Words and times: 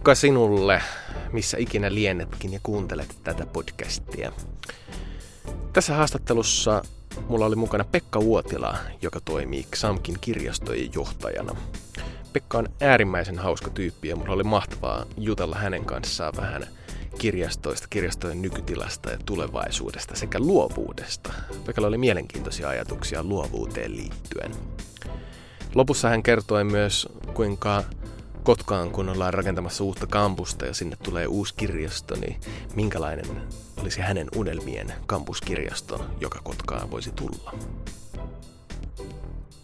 Moikka 0.00 0.14
sinulle, 0.14 0.82
missä 1.32 1.56
ikinä 1.58 1.94
liennetkin 1.94 2.52
ja 2.52 2.60
kuuntelet 2.62 3.16
tätä 3.24 3.46
podcastia. 3.46 4.32
Tässä 5.72 5.94
haastattelussa 5.94 6.82
mulla 7.28 7.46
oli 7.46 7.56
mukana 7.56 7.84
Pekka 7.84 8.18
Uotila, 8.18 8.78
joka 9.02 9.20
toimii 9.24 9.66
XAMKin 9.70 10.16
kirjastojen 10.20 10.90
johtajana. 10.94 11.56
Pekka 12.32 12.58
on 12.58 12.68
äärimmäisen 12.80 13.38
hauska 13.38 13.70
tyyppi 13.70 14.08
ja 14.08 14.16
mulla 14.16 14.32
oli 14.32 14.42
mahtavaa 14.42 15.06
jutella 15.18 15.56
hänen 15.56 15.84
kanssaan 15.84 16.32
vähän 16.36 16.66
kirjastoista, 17.18 17.86
kirjastojen 17.90 18.42
nykytilasta 18.42 19.10
ja 19.10 19.18
tulevaisuudesta 19.26 20.16
sekä 20.16 20.38
luovuudesta. 20.38 21.32
Pekalla 21.66 21.88
oli 21.88 21.98
mielenkiintoisia 21.98 22.68
ajatuksia 22.68 23.22
luovuuteen 23.22 23.96
liittyen. 23.96 24.52
Lopussa 25.74 26.08
hän 26.08 26.22
kertoi 26.22 26.64
myös, 26.64 27.08
kuinka 27.34 27.84
Kotkaan, 28.42 28.90
kun 28.90 29.08
ollaan 29.08 29.34
rakentamassa 29.34 29.84
uutta 29.84 30.06
kampusta 30.06 30.66
ja 30.66 30.74
sinne 30.74 30.96
tulee 30.96 31.26
uusi 31.26 31.54
kirjasto, 31.54 32.16
niin 32.16 32.40
minkälainen 32.74 33.26
olisi 33.82 34.00
hänen 34.00 34.28
unelmien 34.36 34.92
kampuskirjasto, 35.06 36.06
joka 36.20 36.40
Kotkaan 36.44 36.90
voisi 36.90 37.10
tulla. 37.10 37.52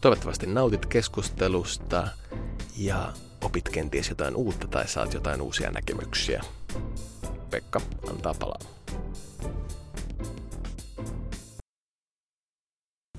Toivottavasti 0.01 0.47
nautit 0.47 0.87
keskustelusta 0.87 2.09
ja 2.77 3.13
opit 3.43 3.69
kenties 3.69 4.09
jotain 4.09 4.37
uutta 4.37 4.69
tai 4.69 4.89
saat 4.89 5.15
jotain 5.15 5.41
uusia 5.41 5.71
näkemyksiä. 5.71 6.43
Pekka 7.51 7.81
antaa 8.11 8.35
palaa. 8.35 8.61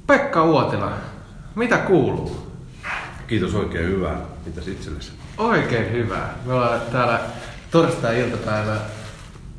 Pekka 0.07 0.43
Uotila, 0.43 0.97
mitä 1.55 1.77
kuuluu? 1.77 2.47
Kiitos 3.27 3.55
oikein 3.55 3.85
hyvää. 3.85 4.25
Mitäs 4.45 4.67
itsellesi? 4.67 5.26
Oikein 5.37 5.91
hyvää. 5.91 6.33
Me 6.45 6.53
ollaan 6.53 6.81
täällä 6.91 7.19
torstai-iltapäivä 7.71 8.75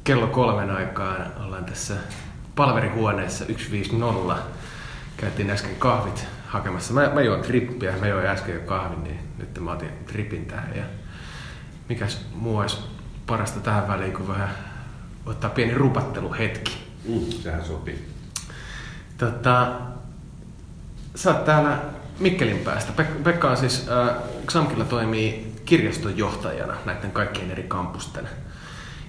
kello 0.04 0.26
kolmen 0.26 0.70
aikaan. 0.70 1.26
Ollaan 1.44 1.64
tässä 1.64 1.94
palverihuoneessa 2.56 3.38
150. 3.38 4.34
Käytiin 5.16 5.50
äsken 5.50 5.76
kahvit 5.76 6.26
hakemassa. 6.46 6.94
Mä, 6.94 7.10
mä 7.14 7.20
join 7.20 7.42
trippiä, 7.42 7.94
mä 8.00 8.06
join 8.06 8.26
äsken 8.26 8.54
jo 8.54 8.60
kahvin, 8.60 9.04
niin 9.04 9.18
nyt 9.38 9.60
mä 9.60 9.72
otin 9.72 9.90
tripin 10.06 10.46
tähän. 10.46 10.76
Ja 10.76 10.82
mikäs 11.88 12.26
muu 12.34 12.56
olisi 12.56 12.78
parasta 13.26 13.60
tähän 13.60 13.88
väliin, 13.88 14.12
kun 14.12 14.28
vähän 14.28 14.50
ottaa 15.26 15.50
pieni 15.50 15.74
rupatteluhetki. 15.74 16.78
Mm, 17.08 17.20
sehän 17.42 17.64
sopii. 17.64 18.08
Tota, 19.18 19.68
sä 21.14 21.30
oot 21.30 21.44
täällä 21.44 21.78
Mikkelin 22.18 22.58
päästä. 22.58 23.02
Pek- 23.02 23.22
Pekka 23.24 23.50
on 23.50 23.56
siis, 23.56 23.88
äh, 23.88 24.16
Xamkilla 24.46 24.84
toimii 24.84 25.47
kirjastonjohtajana 25.68 26.74
näiden 26.84 27.10
kaikkien 27.10 27.50
eri 27.50 27.62
kampusten. 27.62 28.28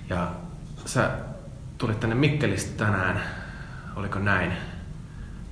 Ja 0.09 0.31
sä 0.85 1.11
tulit 1.77 1.99
tänne 1.99 2.15
Mikkelistä 2.15 2.85
tänään, 2.85 3.21
oliko 3.95 4.19
näin? 4.19 4.51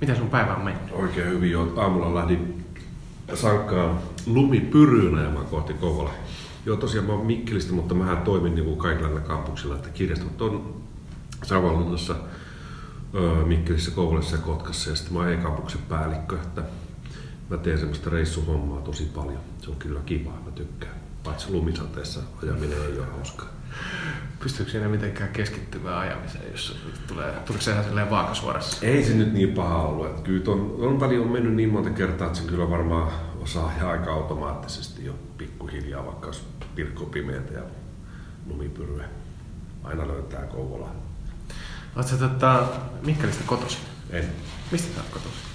Miten 0.00 0.16
sun 0.16 0.30
päivä 0.30 0.54
on 0.54 0.64
mennyt? 0.64 0.92
Oikein 0.92 1.28
hyvin 1.28 1.50
jo. 1.50 1.72
Aamulla 1.76 2.14
lähdin 2.14 2.64
sankkaan 3.34 3.98
lumipyryynä 4.26 5.22
ja 5.22 5.30
kohti 5.50 5.74
Kouvola. 5.74 6.10
Joo, 6.66 6.76
tosiaan 6.76 7.06
mä 7.06 7.12
oon 7.12 7.26
Mikkelistä, 7.26 7.72
mutta 7.72 7.94
mä 7.94 8.16
toimin 8.16 8.54
niin 8.54 8.64
kuin 8.64 8.78
kaikilla 8.78 9.08
näillä 9.08 9.28
kampuksilla, 9.28 9.74
että 9.74 9.88
kirjastot 9.88 10.42
on 10.42 10.74
Savonlinnassa, 11.44 12.14
Mikkelissä, 13.46 13.90
Kouvolassa 13.90 14.36
ja 14.36 14.42
Kotkassa 14.42 14.90
ja 14.90 14.96
sitten 14.96 15.14
mä 15.14 15.18
oon 15.18 15.32
e-kampuksen 15.32 15.80
päällikkö, 15.88 16.36
että 16.36 16.62
mä 17.50 17.56
teen 17.56 17.78
semmoista 17.78 18.10
reissuhommaa 18.10 18.80
tosi 18.80 19.04
paljon. 19.14 19.40
Se 19.62 19.70
on 19.70 19.76
kyllä 19.76 20.00
kiva, 20.06 20.30
mä 20.30 20.50
tykkään. 20.54 20.94
Paitsi 21.24 21.52
lumisateessa 21.52 22.20
ajaminen 22.42 22.78
ei 22.82 22.98
ole 22.98 23.06
hauskaa. 23.06 23.48
Pystyykö 24.42 24.70
siinä 24.72 24.88
mitenkään 24.88 25.30
keskittymään 25.32 25.98
ajamiseen, 25.98 26.52
jos 26.52 26.76
tulee, 27.06 27.32
tuleeko 27.32 27.64
se 27.64 27.70
ihan 27.70 27.84
silleen 27.84 28.10
vaakasuorassa? 28.10 28.86
Ei 28.86 29.04
se 29.04 29.14
nyt 29.14 29.32
niin 29.32 29.52
paha 29.52 29.82
ollut. 29.82 30.06
Että 30.06 30.22
kyllä 30.22 30.44
ton, 30.44 30.76
on 30.78 31.00
väli 31.00 31.18
on 31.18 31.28
mennyt 31.28 31.54
niin 31.54 31.68
monta 31.68 31.90
kertaa, 31.90 32.26
että 32.26 32.38
sen 32.38 32.48
kyllä 32.48 32.70
varmaan 32.70 33.12
osaa 33.40 33.72
ja 33.80 33.90
aika 33.90 34.12
automaattisesti 34.12 35.04
jo 35.04 35.14
pikkuhiljaa, 35.38 36.06
vaikka 36.06 36.26
olisi 36.26 36.42
pilkkopimeitä 36.74 37.52
ja 37.52 37.62
lumipyryä. 38.46 39.04
Aina 39.84 40.08
löytää 40.08 40.46
Kouvola. 40.46 40.88
Oletko 41.96 42.16
tota, 42.16 42.66
Mikkelistä 43.06 43.44
kotoisin? 43.46 43.80
En. 44.10 44.24
Mistä 44.72 44.94
sä 44.94 45.00
oot 45.00 45.10
kotoisin? 45.10 45.47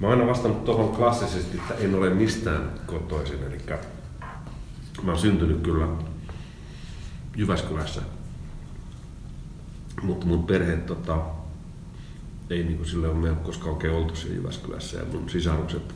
Mä 0.00 0.06
oon 0.06 0.18
aina 0.18 0.30
vastannut 0.30 0.64
tuohon 0.64 0.96
klassisesti, 0.96 1.58
että 1.58 1.74
en 1.74 1.94
ole 1.94 2.10
mistään 2.10 2.70
kotoisin. 2.86 3.42
Eli 3.42 3.58
mä 5.02 5.10
oon 5.10 5.20
syntynyt 5.20 5.60
kyllä 5.60 5.88
Jyväskylässä. 7.36 8.02
Mutta 10.02 10.26
mun 10.26 10.46
perhe 10.46 10.76
tota, 10.76 11.18
ei 12.50 12.64
niinku 12.64 12.84
sille 12.84 13.08
ole 13.08 13.16
meillä 13.16 13.38
koskaan 13.38 13.74
oikein 13.74 13.94
oltu 13.94 14.16
siellä 14.16 14.36
Jyväskylässä. 14.36 14.98
Ja 14.98 15.04
mun 15.12 15.30
sisarukset 15.30 15.94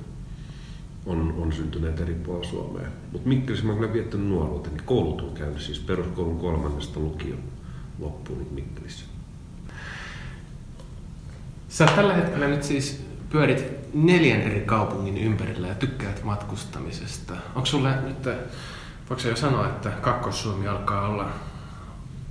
on, 1.06 1.34
on 1.38 1.53
syntyneet 1.53 2.00
eri 2.00 2.14
puolilla 2.14 2.50
Suomea. 2.50 2.88
Mutta 3.12 3.28
Mikkelissä 3.28 3.66
mä 3.66 3.72
oon 3.72 3.81
kyllä 3.81 3.92
viettänyt 3.92 4.28
nuoruuteni. 4.28 4.76
Koulut 4.84 5.20
on 5.20 5.34
käynyt 5.34 5.60
siis 5.60 5.78
peruskoulun 5.78 6.38
kolmannesta 6.38 7.00
lukion 7.00 7.38
loppuun 7.98 8.38
niin 8.38 8.54
Mikkelissä. 8.54 9.04
Sä 11.69 11.87
tällä 11.87 12.14
hetkellä 12.14 12.48
nyt 12.48 12.62
siis 12.62 13.07
pyörit 13.31 13.65
neljän 13.94 14.41
eri 14.41 14.61
kaupungin 14.61 15.19
ympärillä 15.19 15.69
ja 15.69 15.75
tykkäät 15.75 16.25
matkustamisesta. 16.25 17.34
Onko 17.55 17.66
sulle 17.66 17.91
nyt, 18.03 18.25
voiko 19.11 19.28
jo 19.28 19.37
sanoa, 19.37 19.66
että 19.66 19.91
Kakkos-Suomi 19.91 20.69
alkaa 20.69 21.09
olla, 21.09 21.28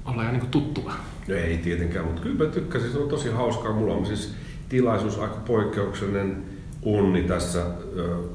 olla 0.06 0.24
jo 0.24 0.32
niin 0.32 0.48
tuttua? 0.48 0.94
No 1.28 1.36
ei 1.36 1.58
tietenkään, 1.58 2.06
mutta 2.06 2.22
kyllä 2.22 2.46
mä 2.46 2.52
tykkäsin, 2.52 2.92
se 2.92 2.98
on 2.98 3.10
tosi 3.10 3.32
hauskaa. 3.32 3.74
Mulla 3.74 3.94
on 3.94 4.06
siis 4.06 4.36
tilaisuus 4.70 5.20
aika 5.20 5.36
poikkeuksellinen 5.36 6.44
onni 6.84 7.24
tässä 7.24 7.66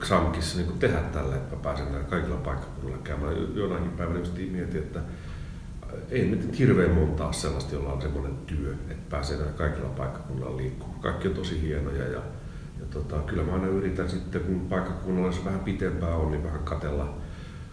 Xamkissa 0.01 0.59
niin 0.59 0.79
tehdä 0.79 0.99
tällä, 0.99 1.37
että 1.37 1.57
mä 1.57 1.63
pääsen 1.63 1.87
näillä 1.93 2.09
kaikilla 2.09 2.37
paikkakunnilla 2.37 2.99
käymään. 3.05 3.35
Jonakin 3.55 3.91
päivänä 3.91 4.19
just 4.19 4.37
mietin, 4.51 4.83
että 4.83 5.01
ei 6.11 6.27
nyt 6.27 6.59
hirveän 6.59 6.91
montaa 6.91 7.33
sellaista, 7.33 7.75
jolla 7.75 7.93
on 7.93 8.03
semmoinen 8.03 8.37
työ, 8.47 8.75
että 8.91 9.11
pääsee 9.11 9.37
näillä 9.37 9.53
kaikilla 9.53 9.89
paikkakunnilla 9.89 10.57
liikkumaan. 10.57 11.01
Kaikki 11.01 11.29
on 11.29 11.35
tosi 11.35 11.63
hienoja 11.63 12.09
ja 12.09 12.21
tota, 12.93 13.17
kyllä 13.17 13.43
mä 13.43 13.53
aina 13.53 13.67
yritän 13.67 14.11
sitten, 14.11 14.41
kun 14.41 14.61
paikkakunnalla 14.61 15.29
jos 15.29 15.45
vähän 15.45 15.61
pitempää 15.61 16.17
on, 16.17 16.31
niin 16.31 16.45
vähän 16.45 16.65
katella 16.65 17.15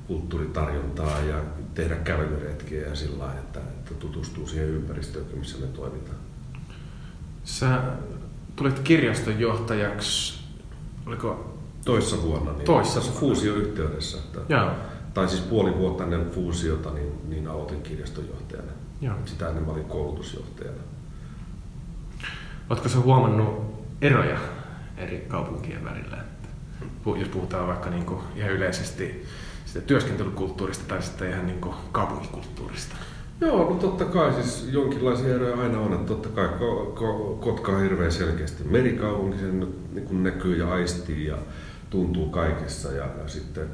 kulttuuritarjontaa 0.07 1.19
ja 1.19 1.35
tehdä 1.74 1.96
kävelyretkiä 1.96 2.88
ja 2.88 2.96
sillä 2.96 3.19
lailla, 3.19 3.40
että, 3.40 3.59
että 3.59 3.94
tutustuu 3.94 4.47
siihen 4.47 4.69
ympäristöön, 4.69 5.25
missä 5.34 5.57
me 5.57 5.68
toimitaan. 5.68 6.18
Sä 7.44 7.81
tulit 8.56 8.80
kirjastonjohtajaksi, 8.80 10.40
oliko 11.06 11.59
Toissa 11.86 12.22
vuonna. 12.22 12.51
Niin 12.51 12.66
Toissa 12.66 13.00
vuonna. 13.01 13.19
fuusioyhteydessä. 13.19 14.18
Että, 14.18 14.53
Joo. 14.53 14.72
Tai 15.13 15.30
siis 15.30 15.41
puoli 15.41 15.78
vuotta 15.78 16.03
ennen 16.03 16.31
fuusiota, 16.31 16.91
niin, 16.91 17.12
niin 17.30 17.47
aloitin 17.47 17.81
kirjastonjohtajana. 17.81 18.72
Joo. 19.01 19.16
Sitä 19.25 19.47
ennen 19.47 19.63
mä 19.63 19.72
olin 19.72 19.86
koulutusjohtajana. 19.86 20.81
Oletko 22.69 22.90
sä 22.90 23.00
huomannut 23.00 23.75
eroja 24.01 24.38
eri 25.00 25.26
kaupunkien 25.28 25.86
välillä. 25.86 26.18
Jos 27.19 27.28
puhutaan 27.28 27.68
vaikka 27.68 27.90
niin 27.90 28.06
kuin 28.06 28.19
ihan 28.36 28.51
yleisesti 28.51 29.25
sitä 29.66 29.81
työskentelykulttuurista 29.81 30.86
tai 30.88 31.01
sitten 31.01 31.30
ihan 31.30 31.48
niin 31.48 31.62
kuin 31.62 31.75
kaupunkikulttuurista. 31.92 32.96
Joo, 33.42 33.69
no 33.69 33.75
totta 33.75 34.06
kai 34.06 34.34
siis 34.34 34.68
jonkinlaisia 34.72 35.36
eroja 35.36 35.62
aina 35.62 35.80
on. 35.80 35.94
Että 35.94 36.07
totta 36.07 36.30
kai 36.30 36.50
Kotka 37.40 37.72
on 37.72 37.81
hirveän 37.81 38.12
selkeästi 38.12 38.63
merikaupunki, 38.63 39.38
se 39.38 39.46
nyt 39.46 39.94
niin 39.94 40.06
kuin 40.06 40.24
näkyy 40.24 40.57
ja 40.57 40.74
aistii 40.74 41.25
ja 41.25 41.38
tuntuu 41.90 42.30
kaikessa. 42.30 42.92
Ja, 42.92 43.07
ja 43.22 43.28
sitten 43.28 43.68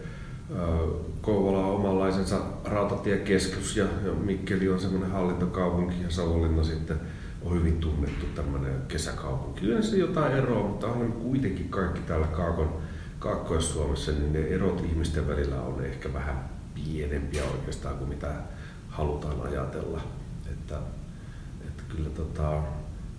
Kouvola 1.22 1.66
on 1.66 1.76
omanlaisensa 1.76 2.40
rautatiekeskus 2.66 3.78
ja, 3.78 3.86
ja 4.06 4.12
Mikkeli 4.14 4.70
on 4.70 4.80
semmoinen 4.80 5.12
hallintokaupunki 5.12 5.96
ja 6.04 6.10
Savonlinna 6.10 6.64
sitten 6.64 7.00
on 7.46 7.54
hyvin 7.54 7.78
tunnettu 7.78 8.26
tämmöinen 8.26 8.82
kesäkaupunki. 8.88 9.66
Yleensä 9.66 9.96
jotain 9.96 10.34
eroa, 10.34 10.68
mutta 10.68 10.88
on 10.88 11.12
kuitenkin 11.12 11.70
kaikki 11.70 12.00
täällä 12.00 12.28
Kaakon, 12.28 12.82
Kaakkois-Suomessa, 13.20 14.12
niin 14.12 14.34
ne 14.34 14.40
erot 14.40 14.86
ihmisten 14.86 15.28
välillä 15.28 15.62
on 15.62 15.86
ehkä 15.86 16.14
vähän 16.14 16.50
pienempiä 16.76 17.44
oikeastaan 17.44 17.98
kuin 17.98 18.10
mitä 18.10 18.34
halutaan 18.90 19.42
ajatella. 19.42 20.02
Että, 20.52 20.80
että 21.68 21.84
kyllä 21.90 22.10
tota, 22.10 22.62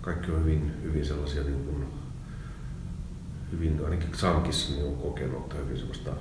kaikki 0.01 0.31
on 0.31 0.39
hyvin, 0.39 0.73
hyvin 0.83 1.05
sellaisia 1.05 1.43
niin 1.43 1.65
kuin, 1.65 1.85
hyvin, 3.51 3.81
ainakin 3.85 4.09
Sankissa 4.13 4.73
niin 4.73 4.85
on 4.85 4.97
kokenut 4.97 5.53
hyvin 5.53 5.77
sellaista 5.77 6.11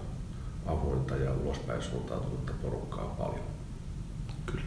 avointa 0.66 1.16
ja 1.16 1.32
ulospäin 1.32 1.82
suuntautunutta 1.82 2.52
porukkaa 2.62 3.04
paljon. 3.04 3.44
Kyllä. 4.46 4.62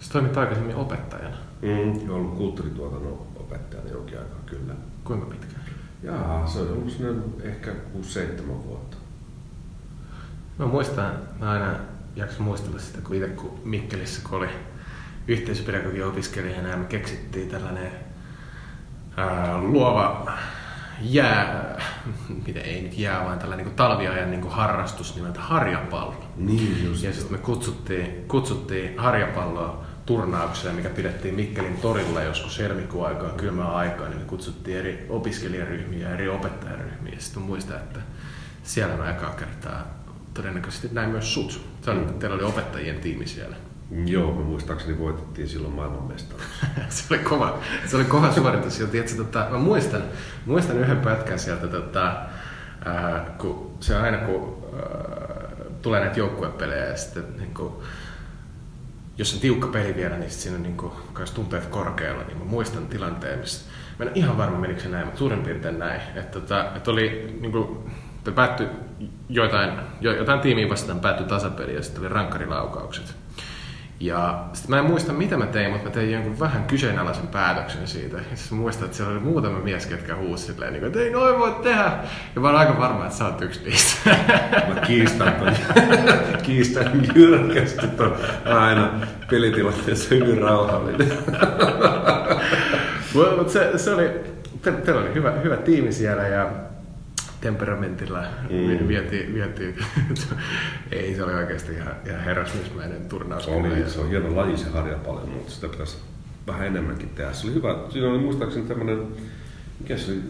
Sä 0.00 0.12
toimit 0.12 0.36
aikaisemmin 0.36 0.76
opettajana. 0.76 1.47
Mm, 1.62 2.10
ollut 2.10 2.36
kulttuurituotannon 2.36 3.26
opettajana 3.36 3.90
jonkin 3.90 4.18
aikaa 4.18 4.40
kyllä. 4.46 4.74
Kuinka 5.04 5.26
pitkään? 5.26 5.62
Jaa, 6.02 6.46
se 6.46 6.58
on 6.60 6.68
ollut 6.68 7.40
ehkä 7.42 7.70
6-7 7.70 7.74
vuotta. 8.66 8.96
Mä 10.58 10.66
muistan, 10.66 11.12
mä 11.40 11.50
aina 11.50 11.74
jaksa 12.16 12.42
muistella 12.42 12.78
sitä, 12.78 13.00
kun 13.00 13.16
itse 13.16 13.28
kun 13.28 13.60
Mikkelissä, 13.64 14.28
kun 14.28 14.38
oli 14.38 14.48
yhteisöpedagogian 15.28 16.08
opiskelijana 16.08 16.68
ja 16.68 16.76
me 16.76 16.84
keksittiin 16.84 17.48
tällainen 17.48 17.92
ää, 19.16 19.58
luova 19.58 20.32
jää, 21.00 21.82
mitä 22.46 22.60
ei 22.60 22.82
nyt 22.82 22.98
jää, 22.98 23.24
vaan 23.24 23.38
tällainen 23.38 23.66
niin 23.66 23.76
talviajan 23.76 24.30
niin 24.30 24.50
harrastus 24.50 25.16
nimeltä 25.16 25.40
harjapallo. 25.40 26.24
Niin 26.36 26.84
just. 26.84 27.02
Ja 27.02 27.12
sitten 27.12 27.32
me 27.32 27.38
kutsuttiin, 27.38 28.24
kutsuttiin 28.28 28.98
harjapalloa 28.98 29.84
turnaukseen, 30.08 30.74
mikä 30.74 30.88
pidettiin 30.88 31.34
Mikkelin 31.34 31.76
torilla 31.76 32.22
joskus 32.22 32.58
helmikuun 32.58 33.06
aikaa, 33.06 33.28
kylmää 33.28 33.74
aikaa, 33.74 34.08
niin 34.08 34.18
me 34.18 34.24
kutsuttiin 34.24 34.78
eri 34.78 35.06
opiskelijaryhmiä 35.08 36.08
ja 36.08 36.14
eri 36.14 36.28
opettajaryhmiä. 36.28 37.14
Ja 37.14 37.20
sitten 37.20 37.42
muistan, 37.42 37.76
että 37.76 38.00
siellä 38.62 38.96
mä 38.96 39.10
ekaa 39.10 39.30
kertaa 39.30 39.86
todennäköisesti 40.34 40.88
näin 40.92 41.10
myös 41.10 41.34
sut. 41.34 41.68
Se 41.82 41.90
oli, 41.90 42.00
mm. 42.00 42.18
Teillä 42.18 42.34
oli 42.34 42.44
opettajien 42.44 43.00
tiimi 43.00 43.26
siellä. 43.26 43.56
Joo, 44.06 44.34
me 44.34 44.44
muistaakseni 44.44 44.98
voitettiin 44.98 45.48
silloin 45.48 45.74
maailmanmestaruus. 45.74 46.46
se, 46.88 47.04
oli 47.14 47.18
kova, 47.18 47.58
se 47.86 47.96
oli 47.96 48.04
kova 48.04 48.32
suoritus. 48.32 48.80
Ja 48.80 48.86
tiedätkö, 48.86 49.16
tota, 49.16 49.46
mä 49.50 49.58
muistan, 49.58 50.02
muistan 50.46 50.78
yhden 50.78 51.00
pätkän 51.00 51.38
sieltä, 51.38 51.66
tota, 51.66 52.16
ää, 52.84 53.34
kun 53.38 53.70
se 53.80 53.96
aina 53.96 54.18
kun 54.18 54.64
ää, 54.76 54.82
tulee 55.82 56.00
näitä 56.00 56.18
joukkuepelejä 56.18 56.84
ja 56.84 56.96
sitten 56.96 57.24
niin 57.36 57.54
kuin, 57.54 57.72
jos 59.18 59.34
on 59.34 59.40
tiukka 59.40 59.66
peli 59.66 59.96
vielä, 59.96 60.16
niin 60.16 60.30
sitten 60.30 60.42
siinä 60.42 60.56
on 60.56 60.62
niin 60.62 60.76
kuin, 60.76 60.92
tunteet 61.34 61.66
korkealla, 61.66 62.22
niin 62.22 62.38
mä 62.38 62.44
muistan 62.44 62.86
tilanteen, 62.86 63.38
missä 63.38 63.70
mä 63.98 64.04
en 64.04 64.10
ihan 64.14 64.38
varma 64.38 64.58
menikö 64.58 64.80
se 64.80 64.88
näin, 64.88 65.06
mutta 65.06 65.18
suurin 65.18 65.42
piirtein 65.42 65.78
näin. 65.78 66.00
Että, 66.14 66.40
tota, 66.40 66.76
että 66.76 66.90
oli 66.90 67.36
niin 67.40 67.52
kuin, 67.52 67.78
päättyi 68.34 68.68
joitain, 69.28 69.70
jotain 70.00 70.40
tiimiä 70.40 70.68
vastaan 70.68 71.00
päättyi 71.00 71.26
tasapeli 71.26 71.74
ja 71.74 71.82
sitten 71.82 72.00
oli 72.00 72.08
rankkarilaukaukset. 72.08 73.14
Ja 74.00 74.44
sitten 74.52 74.70
mä 74.70 74.78
en 74.78 74.84
muista 74.84 75.12
mitä 75.12 75.36
mä 75.36 75.46
tein, 75.46 75.70
mutta 75.70 75.88
mä 75.88 75.94
tein 75.94 76.12
jonkun 76.12 76.40
vähän 76.40 76.64
kyseenalaisen 76.64 77.26
päätöksen 77.26 77.86
siitä. 77.86 78.16
Ja 78.16 78.36
sitten 78.36 78.58
muistan, 78.58 78.84
että 78.84 78.96
siellä 78.96 79.12
oli 79.12 79.20
muutama 79.20 79.58
mies, 79.58 79.86
ketkä 79.86 80.16
huusi 80.16 80.46
silleen, 80.46 80.72
niin 80.72 80.80
kuin, 80.80 80.86
että 80.86 81.00
ei 81.00 81.10
noin 81.10 81.38
voi 81.38 81.54
tehdä. 81.62 81.92
Ja 82.34 82.40
mä 82.40 82.48
oon 82.48 82.56
aika 82.56 82.78
varma, 82.78 83.04
että 83.04 83.16
sä 83.16 83.26
oot 83.26 83.42
yksi 83.42 83.64
niistä. 83.64 84.10
Mä 84.68 84.80
kiistän 84.86 85.32
ton, 85.32 85.52
kiistän 86.46 87.02
jyrkästi 87.14 87.86
ton 87.88 88.16
aina 88.44 88.90
pelitilanteessa 89.30 90.14
hyvin 90.14 90.42
rauhallinen. 90.42 91.12
Mutta 93.36 93.52
se, 93.52 93.78
se 93.78 93.94
oli, 93.94 94.10
teillä 94.62 95.00
oli 95.00 95.14
hyvä, 95.14 95.30
hyvä 95.30 95.56
tiimi 95.56 95.92
siellä 95.92 96.22
ja 96.22 96.50
temperamentilla 97.40 98.22
mm. 98.50 98.88
vietiin, 98.88 99.34
vietiin. 99.34 99.74
ei 100.92 101.14
se 101.14 101.24
oli 101.24 101.34
oikeasti 101.34 101.72
ihan, 101.72 101.94
ihan 102.06 102.20
herrasmiesmäinen 102.20 103.08
turnaus. 103.08 103.44
Se, 103.44 103.50
oli, 103.50 103.90
se 103.90 104.00
on 104.00 104.08
hieno 104.08 104.36
laji 104.36 104.56
se 104.56 104.68
harjapallo, 104.70 105.26
mutta 105.26 105.52
sitä 105.52 105.68
pitäisi 105.68 105.96
vähän 106.46 106.66
enemmänkin 106.66 107.08
tehdä. 107.08 107.32
Se 107.32 107.46
oli 107.46 107.54
hyvä, 107.54 107.76
siinä 107.88 108.08
oli 108.08 108.18
muistaakseni 108.18 108.68
tämmöinen, 108.68 109.06
mikä 109.80 109.96
se 109.96 110.12
oli, 110.12 110.22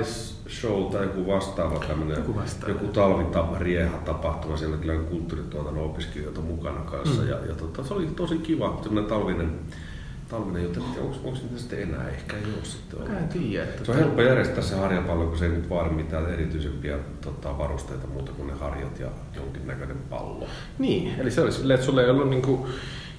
Ice 0.00 0.34
Show 0.48 0.92
tai 0.92 1.02
joku 1.02 1.26
vastaava 1.26 1.78
tämmöinen, 1.78 2.16
joku, 2.16 2.34
vastaava. 2.34 2.74
joku 2.74 2.86
talvitapa, 2.86 3.58
rieha 3.58 3.98
tapahtuma, 3.98 4.56
siellä 4.56 4.76
kyllä 4.76 4.94
kulttuurituotannon 4.94 5.84
opiskelijoita 5.84 6.40
mukana 6.40 6.80
kanssa. 6.80 7.22
Mm. 7.22 7.28
Ja, 7.28 7.36
ja 7.48 7.54
tota, 7.54 7.84
se 7.84 7.94
oli 7.94 8.06
tosi 8.06 8.38
kiva, 8.38 8.80
tämmöinen 8.82 9.10
talvinen 9.10 9.50
talvinen, 10.28 10.62
joten 10.62 10.82
onko, 10.82 11.16
onko 11.24 11.38
niitä 11.42 11.58
sitten 11.58 11.82
enää? 11.82 12.08
Ehkä 12.08 12.36
ei 12.36 12.42
ole 12.44 12.64
sitten 12.64 12.98
ollut. 12.98 13.16
En 13.16 13.28
tiedä. 13.28 13.64
Että 13.64 13.84
se 13.84 13.92
on 13.92 13.98
helppo 13.98 14.22
järjestää 14.22 14.62
se 14.62 14.74
harjapallo, 14.74 15.26
kun 15.26 15.38
se 15.38 15.44
ei 15.44 15.50
nyt 15.50 15.70
vaadi 15.70 15.90
mitään 15.90 16.32
erityisempiä 16.32 16.98
tota, 17.20 17.58
varusteita 17.58 18.06
muuta 18.06 18.32
kuin 18.32 18.48
ne 18.48 18.54
harjat 18.54 18.98
ja 18.98 19.08
jonkinnäköinen 19.36 19.96
pallo. 20.10 20.46
Niin, 20.78 21.20
eli 21.20 21.30
se 21.30 21.40
oli 21.40 21.52
silleen, 21.52 21.74
että 21.74 21.86
sulla 21.86 22.02
ei 22.02 22.10
ollut 22.10 22.30
niinku 22.30 22.68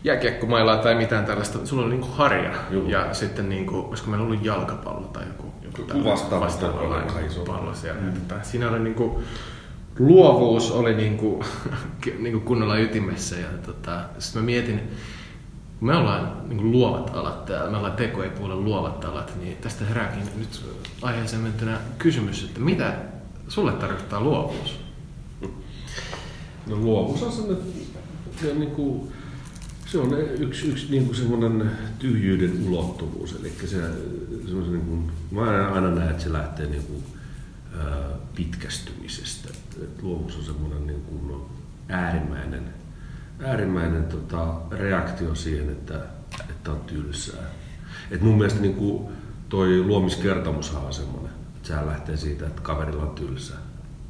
jääkiekkomailaa 0.04 0.77
tai 0.77 0.95
mitään 0.95 1.25
tällaista, 1.25 1.65
sulla 1.65 1.83
oli 1.83 1.92
niinku 1.92 2.07
harja. 2.12 2.51
Juhu. 2.71 2.89
Ja 2.89 3.13
sitten 3.13 3.50
niinku, 3.50 3.80
olisiko 3.80 4.10
meillä 4.10 4.25
ollut 4.25 4.45
jalkapallo 4.45 5.07
tai 5.07 5.24
joku, 5.27 5.53
joku, 5.62 6.03
vastaava, 6.03 6.45
vastaava 6.45 7.03
pallo 7.48 7.74
siellä. 7.74 8.01
Mm. 8.01 8.07
Että 8.07 8.36
siinä 8.44 8.69
oli 8.69 8.80
niinku, 8.80 9.24
luovuus 10.00 10.71
oli 10.71 10.95
niinku, 10.95 11.44
niinku 12.24 12.39
kunnolla 12.39 12.77
ytimessä 12.77 13.36
ja 13.36 13.48
tota, 13.65 14.03
sitten 14.19 14.42
mä 14.42 14.45
mietin, 14.45 14.92
me 15.81 15.95
ollaan 15.95 16.50
niin 16.50 16.71
luovat 16.71 17.15
alat 17.15 17.45
täällä, 17.45 17.71
me 17.71 17.77
ollaan 17.77 17.95
tekopuolen 17.95 18.63
luovat 18.63 19.06
alat, 19.06 19.33
niin 19.39 19.57
tästä 19.57 19.85
herääkin 19.85 20.24
nyt 20.35 20.65
aiheeseen 21.01 21.41
mentynä 21.41 21.79
kysymys, 21.97 22.44
että 22.44 22.59
mitä 22.59 22.95
sulle 23.47 23.71
tarkoittaa 23.71 24.21
luovuus? 24.21 24.79
No 26.68 26.75
luovuus 26.75 27.24
on 27.24 27.31
sellainen, 27.31 27.65
se 28.41 28.53
niin 28.53 28.71
kuin, 28.71 29.12
se 29.85 29.97
on 29.97 30.19
yksi, 30.39 30.68
yksi 30.68 30.91
niin 30.91 31.06
kuin 31.06 31.15
semmoinen 31.15 31.71
tyhjyyden 32.00 32.68
ulottuvuus. 32.68 33.35
Eli 33.39 33.53
se, 33.65 33.77
niin 34.71 34.85
kuin, 34.85 35.12
mä 35.31 35.71
aina 35.74 35.91
näen, 35.91 36.09
että 36.09 36.24
se 36.24 36.33
lähtee 36.33 36.65
niin 36.65 36.83
kuin, 36.83 37.03
pitkästymisestä. 38.35 39.50
Et 39.83 40.03
luovuus 40.03 40.35
on 40.35 40.44
semmoinen 40.44 40.88
niin 40.88 41.01
kuin, 41.01 41.41
äärimmäinen 41.89 42.63
äärimmäinen 43.44 44.04
tota, 44.04 44.56
reaktio 44.72 45.36
siihen, 45.36 45.69
että, 45.69 46.00
että 46.50 46.72
on 46.72 46.80
tylsää. 46.80 47.44
Et 48.12 48.22
mun 48.22 48.38
mielestä 48.38 48.62
niin 48.62 48.75
kuin 48.75 49.07
toi 49.50 49.84
luomiskertomushan 49.84 50.86
on 50.86 50.94
semmoinen, 50.94 51.31
että 51.56 51.68
sehän 51.68 51.88
lähtee 51.88 52.18
siitä, 52.18 52.48
että 52.48 52.62
kaverilla 52.62 53.04
on 53.04 53.16
tylsää. 53.16 53.57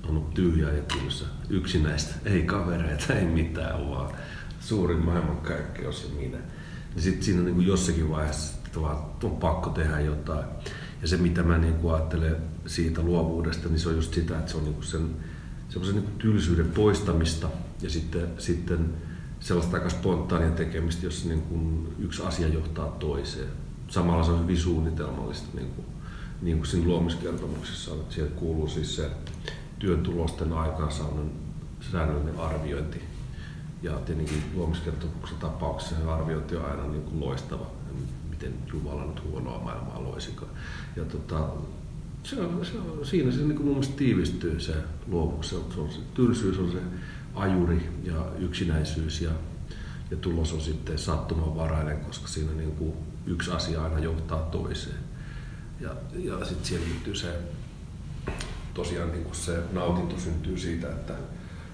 On 0.10 0.30
tyhjä 0.34 0.72
ja 0.72 0.84
tylsä. 0.84 1.26
Yksinäistä. 1.50 2.16
Ei 2.26 2.44
kavereita, 2.44 3.14
ei 3.14 3.26
mitään, 3.26 3.90
vaan 3.90 4.12
suurin 4.60 5.06
maailmankaikkeus 5.06 6.04
ja 6.04 6.22
minä. 6.22 6.38
Ja 6.96 7.02
sitten 7.02 7.24
siinä 7.24 7.42
niin 7.42 7.56
kuin 7.56 7.68
jossakin 7.68 8.10
vaiheessa 8.10 8.58
vaan 8.82 8.98
on 9.24 9.38
pakko 9.38 9.70
tehdä 9.70 10.00
jotain. 10.00 10.46
Ja 11.02 11.08
se, 11.08 11.18
mitä 11.18 11.44
mä 11.44 11.58
niin 11.58 11.74
kuin 11.74 11.94
ajattelen 11.94 12.36
siitä 12.66 13.02
luovuudesta, 13.02 13.70
niin 13.70 13.80
se 13.80 13.90
on 13.90 13.96
just 13.96 14.14
sitä, 14.14 14.38
että 14.40 14.52
se 14.52 14.58
on 14.58 14.64
niin 14.64 14.74
kuin 14.74 14.86
sen 14.86 15.10
semmoisen 15.70 15.96
niin 15.96 16.18
tylsyyden 16.18 16.72
poistamista 16.72 17.50
ja 17.82 17.90
sitten, 17.90 18.28
sitten 18.38 18.94
sellaista 19.40 19.78
aika 19.78 19.90
spontaania 19.90 20.52
tekemistä, 20.52 21.06
jossa 21.06 21.28
niin 21.28 21.42
kuin 21.42 21.96
yksi 22.00 22.24
asia 22.24 22.48
johtaa 22.48 22.88
toiseen. 22.88 23.50
Samalla 23.88 24.24
se 24.24 24.32
on 24.32 24.42
hyvin 24.42 24.58
suunnitelmallista, 24.58 25.48
niin 25.54 25.70
kuin, 25.76 25.86
niin 26.42 26.58
kuin 26.58 26.68
siinä 26.68 26.88
luomiskertomuksessa 26.88 27.92
on. 27.92 28.06
Siihen 28.10 28.32
kuuluu 28.32 28.68
siis 28.68 28.96
se 28.96 29.10
työn 29.80 30.04
tulosten 30.04 30.54
aikaansaannon 30.54 31.32
säännöllinen 31.92 32.40
arviointi. 32.40 33.02
Ja 33.82 33.92
tietenkin 33.92 34.44
luomiskertomuksen 34.56 35.38
tapauksessa 35.38 35.96
se 35.96 36.10
arviointi 36.10 36.56
on 36.56 36.66
aina 36.66 36.88
niin 36.88 37.04
kuin 37.04 37.20
loistava, 37.20 37.68
miten 38.30 38.54
Jumala 38.74 39.06
nyt 39.06 39.24
huonoa 39.24 39.60
maailmaa 39.64 40.04
loisikaan. 40.04 40.52
Ja 40.96 41.06
tota, 41.06 41.50
se 42.24 42.42
on, 42.42 42.66
se 42.66 42.78
on, 42.78 43.06
siinä 43.06 43.32
se 43.32 43.38
niin 43.38 43.56
kuin 43.56 43.66
mun 43.66 43.76
mielestä 43.76 43.98
tiivistyy 43.98 44.60
se 44.60 44.74
luovuus. 45.08 45.50
Se 45.50 45.56
on 45.56 45.92
se, 45.92 46.00
tylsyys 46.14 46.60
on 46.60 46.72
se 46.72 46.78
ajuri 47.38 47.90
ja 48.04 48.26
yksinäisyys 48.40 49.22
ja, 49.22 49.32
ja 50.12 50.18
tulos 50.18 50.54
on 50.54 50.62
sitten 50.62 50.98
sattumanvarainen, 50.98 52.00
koska 52.00 52.28
siinä 52.28 52.52
niin 52.52 52.72
kuin 52.72 52.94
yksi 53.26 53.52
asia 53.52 53.84
aina 53.84 54.00
johtaa 54.00 54.40
toiseen. 54.40 55.00
Ja, 55.80 55.90
ja 56.14 56.46
sitten 56.46 56.66
siihen 56.66 56.90
liittyy 56.90 57.16
se, 57.16 57.40
tosiaan 58.74 59.12
niin 59.12 59.24
kuin 59.24 59.36
se 59.36 59.64
nautinto 59.72 60.20
syntyy 60.20 60.58
siitä, 60.58 60.88
että 60.88 61.14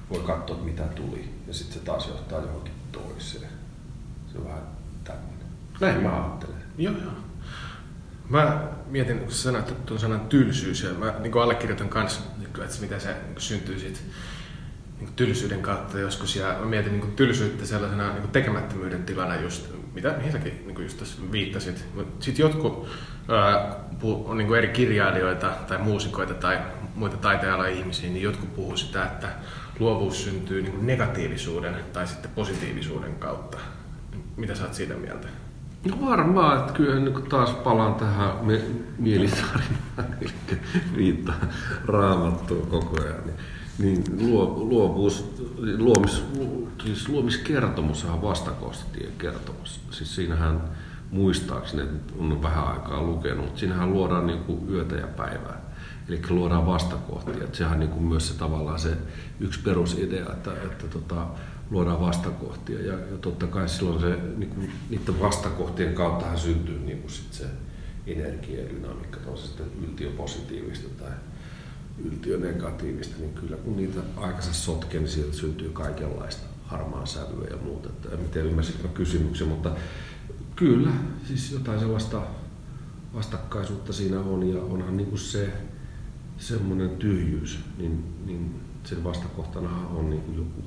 voi 0.09 0.19
katsoa, 0.19 0.57
mitä 0.57 0.83
tuli, 0.83 1.29
ja 1.47 1.53
sitten 1.53 1.79
se 1.79 1.85
taas 1.85 2.07
johtaa 2.07 2.41
johonkin 2.41 2.73
toiseen. 2.91 3.51
Se 4.31 4.37
on 4.37 4.45
vähän 4.45 4.63
tämmöinen. 5.03 5.47
Näin 5.81 6.03
mä 6.03 6.23
ajattelen. 6.23 6.63
Joo, 6.77 6.93
joo. 7.03 7.13
Mä 8.29 8.67
mietin, 8.87 9.19
kun 9.19 9.31
sä 9.31 9.43
sanoit 9.43 9.85
tuon 9.85 9.99
sanan 9.99 10.19
tylsyys, 10.19 10.83
ja 10.83 10.93
mä 10.93 11.13
niin 11.19 11.37
allekirjoitan 11.37 11.89
kanssa, 11.89 12.21
että 12.63 12.81
miten 12.81 13.01
se 13.01 13.15
syntyy 13.37 13.79
siitä 13.79 13.99
niin 14.99 15.09
tylsyyden 15.15 15.61
kautta 15.61 15.99
joskus 15.99 16.35
ja 16.35 16.55
mä 16.59 16.65
mietin 16.65 16.91
niin 16.91 17.11
tylsyyttä 17.11 17.65
sellaisena 17.65 18.13
niin 18.13 18.29
tekemättömyyden 18.29 19.03
tilana 19.03 19.35
just, 19.35 19.69
mitä, 19.93 20.13
mihin 20.17 20.31
säkin 20.31 20.63
niin 20.67 20.83
just 20.83 20.99
tässä 20.99 21.21
viittasit. 21.31 21.85
Sitten 22.19 22.43
jotkut 22.43 22.87
ää, 23.29 23.75
puhu, 23.99 24.29
on 24.29 24.37
niin 24.37 24.55
eri 24.55 24.67
kirjailijoita 24.67 25.51
tai 25.67 25.77
muusikoita 25.77 26.33
tai 26.33 26.59
muita 26.95 27.17
taitealan 27.17 27.71
ihmisiä, 27.71 28.09
niin 28.09 28.23
jotkut 28.23 28.55
puhuu 28.55 28.77
sitä, 28.77 29.05
että 29.05 29.27
luovuus 29.79 30.23
syntyy 30.23 30.61
niin 30.61 30.87
negatiivisuuden 30.87 31.75
tai 31.93 32.07
sitten 32.07 32.31
positiivisuuden 32.35 33.15
kautta. 33.15 33.57
Mitä 34.37 34.55
sä 34.55 34.63
oot 34.63 34.73
siitä 34.73 34.93
mieltä? 34.93 35.27
No 35.89 36.09
varmaan, 36.09 36.59
että 36.59 36.73
kyllä 36.73 36.99
niin 36.99 37.23
taas 37.23 37.49
palaan 37.49 37.95
tähän 37.95 38.31
me, 38.41 38.61
eli 39.05 39.29
viittaa 40.97 41.35
raamattua 41.85 42.65
koko 42.65 43.01
ajan. 43.01 43.25
Niin 43.25 43.35
niin 43.79 44.03
luo, 44.19 44.57
luovuus, 44.69 45.25
luomis, 45.77 46.23
siis 46.83 47.09
luomiskertomus 47.09 48.05
on 48.05 48.21
vastakohtien 48.21 49.11
kertomus. 49.17 49.79
Siis 49.91 50.15
siinähän 50.15 50.61
muistaakseni, 51.11 51.81
että 51.83 52.13
on 52.19 52.41
vähän 52.41 52.67
aikaa 52.67 53.03
lukenut, 53.03 53.45
mutta 53.45 53.59
siinähän 53.59 53.93
luodaan 53.93 54.27
niin 54.27 54.39
kuin 54.39 54.69
yötä 54.69 54.95
ja 54.95 55.07
päivää. 55.07 55.61
Eli 56.09 56.21
luodaan 56.29 56.65
vastakohtia. 56.65 57.43
Että 57.43 57.57
sehän 57.57 57.73
on 57.73 57.79
niin 57.79 58.03
myös 58.03 58.27
se 58.27 58.33
tavallaan 58.33 58.79
se 58.79 58.97
yksi 59.39 59.59
perusidea, 59.59 60.25
että, 60.33 60.51
että 60.53 60.87
tota, 60.87 61.27
luodaan 61.69 62.01
vastakohtia. 62.01 62.79
Ja, 62.79 62.93
ja 62.93 63.17
totta 63.21 63.47
kai 63.47 63.69
silloin 63.69 64.01
se, 64.01 64.17
niin 64.37 64.49
kuin, 64.49 64.71
niiden 64.89 65.19
vastakohtien 65.19 65.93
kauttahan 65.93 66.37
syntyy 66.37 66.79
niin 66.79 66.99
kuin 66.99 67.11
sit 67.11 67.33
se 67.33 67.45
energia 68.07 68.63
ja 68.63 68.69
dynamiikka, 68.69 69.19
on 69.27 69.37
se 69.37 69.47
sitten 69.47 69.65
yltiöpositiivista 69.83 71.03
tai 71.03 71.11
yltiönegatiivista, 71.97 73.15
niin 73.19 73.33
kyllä 73.33 73.57
kun 73.57 73.77
niitä 73.77 73.99
aikansa 74.17 74.53
sotkee, 74.53 74.99
niin 74.99 75.09
sieltä 75.09 75.33
syntyy 75.33 75.69
kaikenlaista 75.69 76.47
harmaan 76.65 77.07
sävyä 77.07 77.47
ja 77.49 77.57
muuta. 77.57 77.89
Että 77.89 78.09
en 78.11 78.29
tiedä 78.29 78.47
ymmärsitkö 78.47 78.87
kysymyksen, 78.87 79.47
mutta 79.47 79.71
kyllä, 80.55 80.91
siis 81.27 81.51
jotain 81.51 81.79
sellaista 81.79 82.21
vastakkaisuutta 83.13 83.93
siinä 83.93 84.19
on 84.19 84.49
ja 84.49 84.61
onhan 84.61 84.97
niin 84.97 85.09
kuin 85.09 85.19
se 85.19 85.53
semmoinen 86.37 86.89
tyhjyys, 86.89 87.59
niin, 87.77 88.03
niin 88.25 88.61
sen 88.83 89.03
vastakohtana 89.03 89.87
on 89.87 90.09
niin 90.09 90.21
kuin 90.21 90.37
joku, 90.37 90.63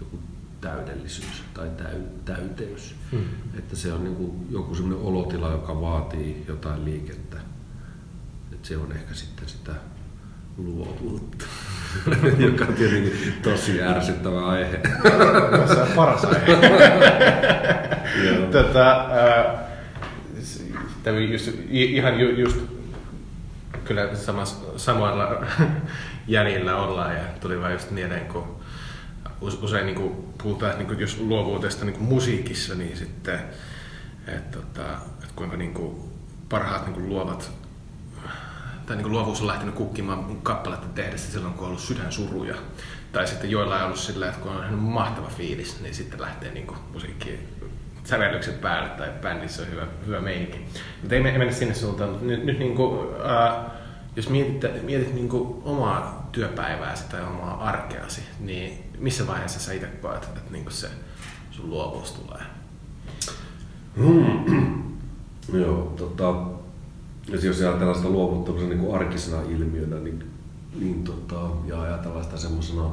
joku 0.00 0.18
täydellisyys 0.60 1.42
tai 1.54 1.70
täy, 1.70 2.00
täyteys. 2.24 2.94
Hmm. 3.12 3.24
Että 3.58 3.76
se 3.76 3.92
on 3.92 4.04
niin 4.04 4.16
kuin 4.16 4.46
joku 4.50 4.74
semmoinen 4.74 5.06
olotila, 5.06 5.52
joka 5.52 5.80
vaatii 5.80 6.44
jotain 6.48 6.84
liikettä. 6.84 7.40
Että 8.52 8.68
se 8.68 8.76
on 8.76 8.92
ehkä 8.92 9.14
sitten 9.14 9.48
sitä 9.48 9.74
luovuutta, 10.56 11.44
joka 12.46 12.64
on 12.64 12.74
tietenkin 12.74 13.34
tosi 13.42 13.82
ärsyttävä 13.82 14.46
aihe. 14.46 14.80
Se 15.74 15.82
on 15.82 15.88
paras 15.96 16.24
aihe. 16.24 16.56
Tätä, 18.52 18.90
äh, 21.04 21.30
just, 21.30 21.50
ihan 21.70 22.20
ju, 22.20 22.30
just 22.30 22.58
kyllä 23.84 24.16
samassa, 24.16 24.56
samoilla 24.76 25.44
jäljillä 26.26 26.76
ollaan 26.76 27.14
ja 27.14 27.22
tuli 27.40 27.60
vaan 27.60 27.72
just 27.72 27.90
mieleen, 27.90 28.26
kun 28.26 28.62
usein 29.40 29.86
niin 29.86 29.96
kuin 29.96 30.12
puhutaan, 30.42 30.78
niin 30.78 30.86
kuin 30.86 31.00
jos 31.00 31.18
luovuudesta 31.18 31.84
niin 31.84 31.96
kuin 31.96 32.08
musiikissa, 32.08 32.74
niin 32.74 32.96
sitten, 32.96 33.34
että, 34.28 34.58
että, 34.58 34.58
että 35.22 35.34
kuinka 35.36 35.56
niin 35.56 35.74
kuin 35.74 35.96
parhaat 36.48 36.86
niin 36.86 36.94
kuin 36.94 37.08
luovat 37.08 37.61
tai 38.86 38.96
niin 38.96 39.02
kuin 39.02 39.12
luovuus 39.12 39.40
on 39.40 39.46
lähtenyt 39.46 39.74
kukkimaan 39.74 40.36
kappaletta 40.42 40.86
tehdessä 40.94 41.32
silloin, 41.32 41.54
kun 41.54 41.62
on 41.62 41.68
ollut 41.68 41.80
sydänsuruja. 41.80 42.54
Tai 43.12 43.26
sitten 43.26 43.50
joilla 43.50 43.76
on 43.76 43.84
ollut 43.84 43.98
sillä, 43.98 44.28
että 44.28 44.40
kun 44.40 44.52
on 44.52 44.74
mahtava 44.74 45.28
fiilis, 45.28 45.80
niin 45.80 45.94
sitten 45.94 46.20
lähtee 46.20 46.52
niin 46.52 46.66
kuin 46.66 46.78
musiikki 46.92 47.38
sävellykset 48.04 48.60
päälle 48.60 48.88
tai 48.88 49.10
bändissä 49.22 49.62
on 49.62 49.70
hyvä, 49.70 49.86
hyvä 50.06 50.20
meininki. 50.20 50.58
Mutta 51.00 51.14
ei 51.14 51.22
mennä 51.22 51.52
sinne 51.52 51.74
suuntaan, 51.74 52.10
mutta 52.10 52.26
nyt, 52.26 52.44
nyt 52.44 52.58
niin 52.58 52.74
kuin, 52.74 53.08
äh, 53.30 53.72
jos 54.16 54.28
mietit, 54.28 54.82
mietit 54.82 55.14
niin 55.14 55.28
kuin 55.28 55.62
omaa 55.64 56.28
työpäivääsi 56.32 57.04
tai 57.08 57.22
omaa 57.22 57.68
arkeasi, 57.68 58.22
niin 58.40 58.90
missä 58.98 59.26
vaiheessa 59.26 59.60
sä 59.60 59.72
itse 59.72 59.86
koet, 59.86 60.24
että 60.24 60.40
niin 60.50 60.64
kuin 60.64 60.74
se 60.74 60.88
sun 61.50 61.70
luovuus 61.70 62.12
tulee? 62.12 62.42
Hmm. 63.96 64.98
Joo, 65.60 65.94
tota, 65.96 66.34
jos 67.28 67.60
ajatellaan 67.60 67.96
sitä 67.96 68.08
luovuutta 68.08 68.52
niin 68.52 68.78
kuin 68.78 68.94
arkisena 68.94 69.42
ilmiönä, 69.42 69.96
niin, 69.96 70.30
niin 70.80 71.04
tota, 71.04 71.50
ja 71.66 71.82
ajatellaan 71.82 72.24
sitä 72.24 72.36
semmoisena 72.36 72.90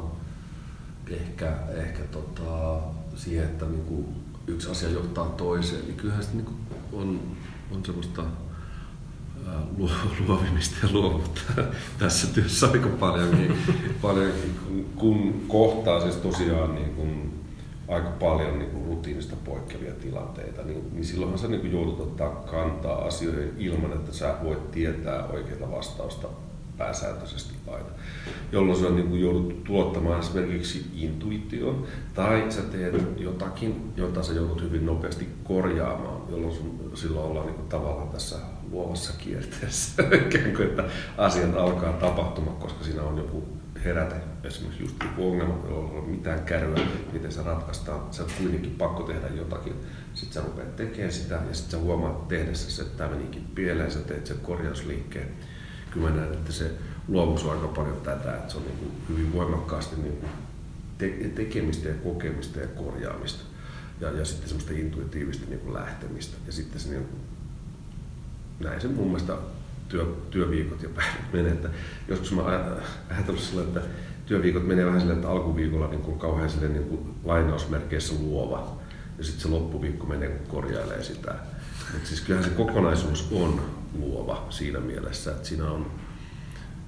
ehkä, 1.09 1.57
ehkä 1.75 2.03
tota, 2.03 2.79
siihen, 3.15 3.45
että 3.45 3.65
niin 3.65 3.85
kuin 3.85 4.05
yksi 4.47 4.71
asia 4.71 4.89
johtaa 4.89 5.25
toiseen, 5.25 5.85
niin 5.85 5.97
kyllähän 5.97 6.23
se 6.23 6.29
niin 6.33 6.45
kuin 6.45 6.57
on, 6.93 7.19
on 7.71 7.85
semmoista 7.85 8.23
luovimista 10.27 10.75
ja 10.83 10.89
luovuutta 10.91 11.41
tässä 11.99 12.27
työssä 12.27 12.67
aika 12.67 12.89
paljonkin, 12.89 13.57
paljonkin 14.01 14.55
kun, 14.65 14.85
kun 14.97 15.45
kohtaa 15.47 16.01
siis 16.01 16.15
tosiaan 16.15 16.75
niin 16.75 16.95
kun 16.95 17.18
aika 17.89 18.09
paljon 18.09 18.59
niin 18.59 18.71
kuin 18.71 18.85
rutiinista 18.85 19.35
poikkeavia 19.45 19.93
tilanteita, 19.93 20.61
niin, 20.63 20.89
niin 20.91 21.05
silloinhan 21.05 21.39
sä 21.39 21.47
niin 21.47 21.61
kuin 21.61 21.73
joudut 21.73 21.99
ottaa 21.99 22.29
kantaa 22.29 23.05
asioihin 23.05 23.53
ilman, 23.57 23.93
että 23.93 24.13
sä 24.13 24.35
voit 24.43 24.71
tietää 24.71 25.27
oikeita 25.27 25.71
vastausta 25.71 26.27
pääsääntöisesti 26.77 27.53
aina. 27.67 27.89
Jolloin 28.51 28.79
sä 28.79 28.89
niin 28.89 29.07
kuin 29.07 29.21
joudut 29.21 29.63
tuottamaan 29.63 30.19
esimerkiksi 30.19 30.85
intuition, 30.93 31.87
tai 32.13 32.45
sä 32.49 32.61
teet 32.61 32.95
jotakin, 33.17 33.93
jota 33.95 34.23
sä 34.23 34.33
joudut 34.33 34.61
hyvin 34.61 34.85
nopeasti 34.85 35.27
korjaamaan, 35.43 36.21
jolloin 36.29 36.53
sun, 36.53 36.91
silloin 36.93 37.25
ollaan 37.25 37.45
niin 37.45 37.55
kuin 37.55 37.67
tavallaan 37.67 38.09
tässä 38.09 38.35
luovassa 38.71 39.13
kierteessä, 39.17 40.03
että 40.61 40.83
asiat 41.17 41.55
alkaa 41.55 41.93
tapahtumaan, 41.93 42.57
koska 42.57 42.83
siinä 42.83 43.03
on 43.03 43.17
joku 43.17 43.58
herätä 43.85 44.15
esimerkiksi 44.43 44.83
just 44.83 44.95
joku 45.03 45.29
ongelma, 45.29 45.67
jolla 45.69 45.91
ei 45.91 45.99
ole 45.99 46.07
mitään 46.07 46.43
kärryä, 46.43 46.87
miten 47.13 47.31
se 47.31 47.43
ratkaistaan. 47.43 48.13
Sä 48.13 48.23
on 48.23 48.29
kuitenkin 48.37 48.71
pakko 48.71 49.03
tehdä 49.03 49.27
jotakin. 49.27 49.73
Sitten 50.13 50.33
sä 50.33 50.47
rupeat 50.47 50.75
tekemään 50.75 51.11
sitä 51.11 51.35
ja 51.35 51.53
sitten 51.53 51.71
sä 51.71 51.85
huomaat 51.85 52.27
tehdessä, 52.27 52.83
että 52.83 52.97
tämä 52.97 53.15
menikin 53.15 53.45
pieleen, 53.55 53.91
sä 53.91 53.99
teet 53.99 54.25
sen 54.25 54.39
korjausliikkeen. 54.39 55.27
Kyllä 55.91 56.09
mä 56.09 56.15
näen, 56.15 56.33
että 56.33 56.51
se 56.51 56.71
luovuus 57.07 57.43
on 57.45 57.51
aika 57.51 57.67
paljon 57.67 58.01
tätä, 58.01 58.35
että 58.35 58.51
se 58.51 58.57
on 58.57 58.63
niin 58.63 58.91
hyvin 59.09 59.33
voimakkaasti 59.33 59.95
niin 60.01 60.25
te- 60.97 61.31
tekemistä 61.35 61.89
ja 61.89 61.95
kokemista 61.95 62.59
ja 62.59 62.67
korjaamista. 62.67 63.43
Ja, 64.01 64.11
ja 64.11 64.25
sitten 64.25 64.49
semmoista 64.49 64.73
intuitiivista 64.73 65.45
niin 65.49 65.73
lähtemistä. 65.73 66.37
Ja 66.45 66.51
sitten 66.51 66.81
se 66.81 66.89
niin 66.89 67.05
kuin, 67.05 67.21
näin 68.59 68.81
se 68.81 68.87
mun 68.87 69.07
mielestä 69.07 69.37
työ, 69.89 70.05
työviikot 70.29 70.83
ja 70.83 70.89
päivät 70.89 71.33
menee. 71.33 71.51
Että 71.51 71.69
joskus 72.07 72.31
mä 72.31 72.41
ajatellut 73.09 73.41
sillä, 73.41 73.61
että 73.63 73.81
työviikot 74.25 74.67
menee 74.67 74.85
vähän 74.85 75.01
sillä, 75.01 75.13
että 75.13 75.29
alkuviikolla 75.29 75.87
niin 75.87 76.01
kuin 76.01 76.19
kauhean 76.19 76.49
sille, 76.49 76.67
niin 76.67 76.83
kuin 76.83 77.15
lainausmerkeissä 77.23 78.13
luova 78.19 78.79
ja 79.17 79.23
sitten 79.23 79.41
se 79.41 79.47
loppuviikko 79.47 80.07
menee, 80.07 80.29
kun 80.29 80.47
korjailee 80.47 81.03
sitä. 81.03 81.35
Mutta 81.93 82.07
siis 82.07 82.21
kyllähän 82.21 82.49
se 82.49 82.55
kokonaisuus 82.55 83.27
on 83.31 83.61
luova 83.99 84.47
siinä 84.49 84.79
mielessä, 84.79 85.31
että 85.31 85.47
siinä 85.47 85.71
on 85.71 85.91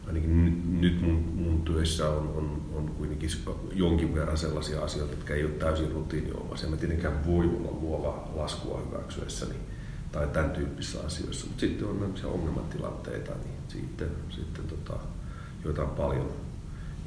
ainakin 0.08 0.82
nyt 0.82 1.02
mun, 1.02 1.32
mun 1.36 1.62
työissä 1.62 2.10
on, 2.10 2.34
on, 2.36 2.62
on 2.74 2.90
kuitenkin 2.98 3.30
jonkin 3.74 4.16
verran 4.16 4.38
sellaisia 4.38 4.82
asioita, 4.82 5.14
jotka 5.14 5.34
ei 5.34 5.44
ole 5.44 5.52
täysin 5.52 5.92
rutiiniomaisia. 5.92 6.70
Mä 6.70 6.78
tietenkään 6.78 7.26
voi 7.26 7.46
olla 7.46 7.72
luova 7.82 8.30
laskua 8.36 8.82
hyväksyessäni. 8.88 9.52
Niin 9.52 9.62
tai 10.12 10.28
tämän 10.28 10.52
tyyppisissä 10.52 11.00
asioissa. 11.06 11.48
Mutta 11.48 11.60
sitten 11.60 11.88
on 11.88 12.00
sellaisia 12.00 12.28
ongelmatilanteita, 12.28 13.32
niin 13.32 13.56
sitten, 13.68 14.10
sitten 14.30 14.68
tota, 14.68 15.00
joita 15.64 15.84
on 15.84 15.90
paljon, 15.90 16.32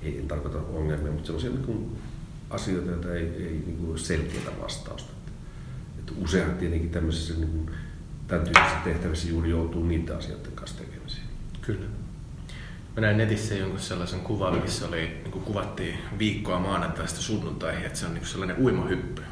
ei 0.03 0.19
en 0.19 0.29
tarkoita 0.29 0.59
ongelmia, 0.59 1.13
mutta 1.13 1.27
sellaisia 1.27 1.51
niin 1.51 1.65
kuin 1.65 1.97
asioita, 2.51 2.91
joita 2.91 3.15
ei, 3.15 3.27
ei 3.27 3.63
niin 3.67 3.77
kuin 3.77 3.99
selkeää 3.99 4.61
vastausta. 4.63 5.13
Että 5.99 6.13
usein 6.19 6.55
tietenkin 6.55 6.91
tämmöisissä 6.91 7.35
niin 7.35 7.49
kuin, 7.49 7.71
tämän 8.27 8.45
tyyppisissä 8.45 8.79
tehtävissä 8.85 9.29
juuri 9.29 9.51
joutuu 9.51 9.85
niiden 9.85 10.17
asioiden 10.17 10.53
kanssa 10.53 10.79
tekemisiin. 10.79 11.25
Kyllä. 11.61 11.87
Mä 12.97 13.01
näin 13.01 13.17
netissä 13.17 13.55
jonkun 13.55 13.81
sellaisen 13.81 14.21
kuvan, 14.21 14.63
missä 14.63 14.89
oli, 14.89 14.97
niin 15.01 15.33
kuvattiin 15.33 15.99
viikkoa 16.19 16.59
maanantaista 16.59 17.21
sunnuntaihin, 17.21 17.87
että 17.87 17.99
se 17.99 18.07
on 18.07 18.15
niin 18.15 18.27
sellainen 18.27 18.57
uimahyppy. 18.59 19.23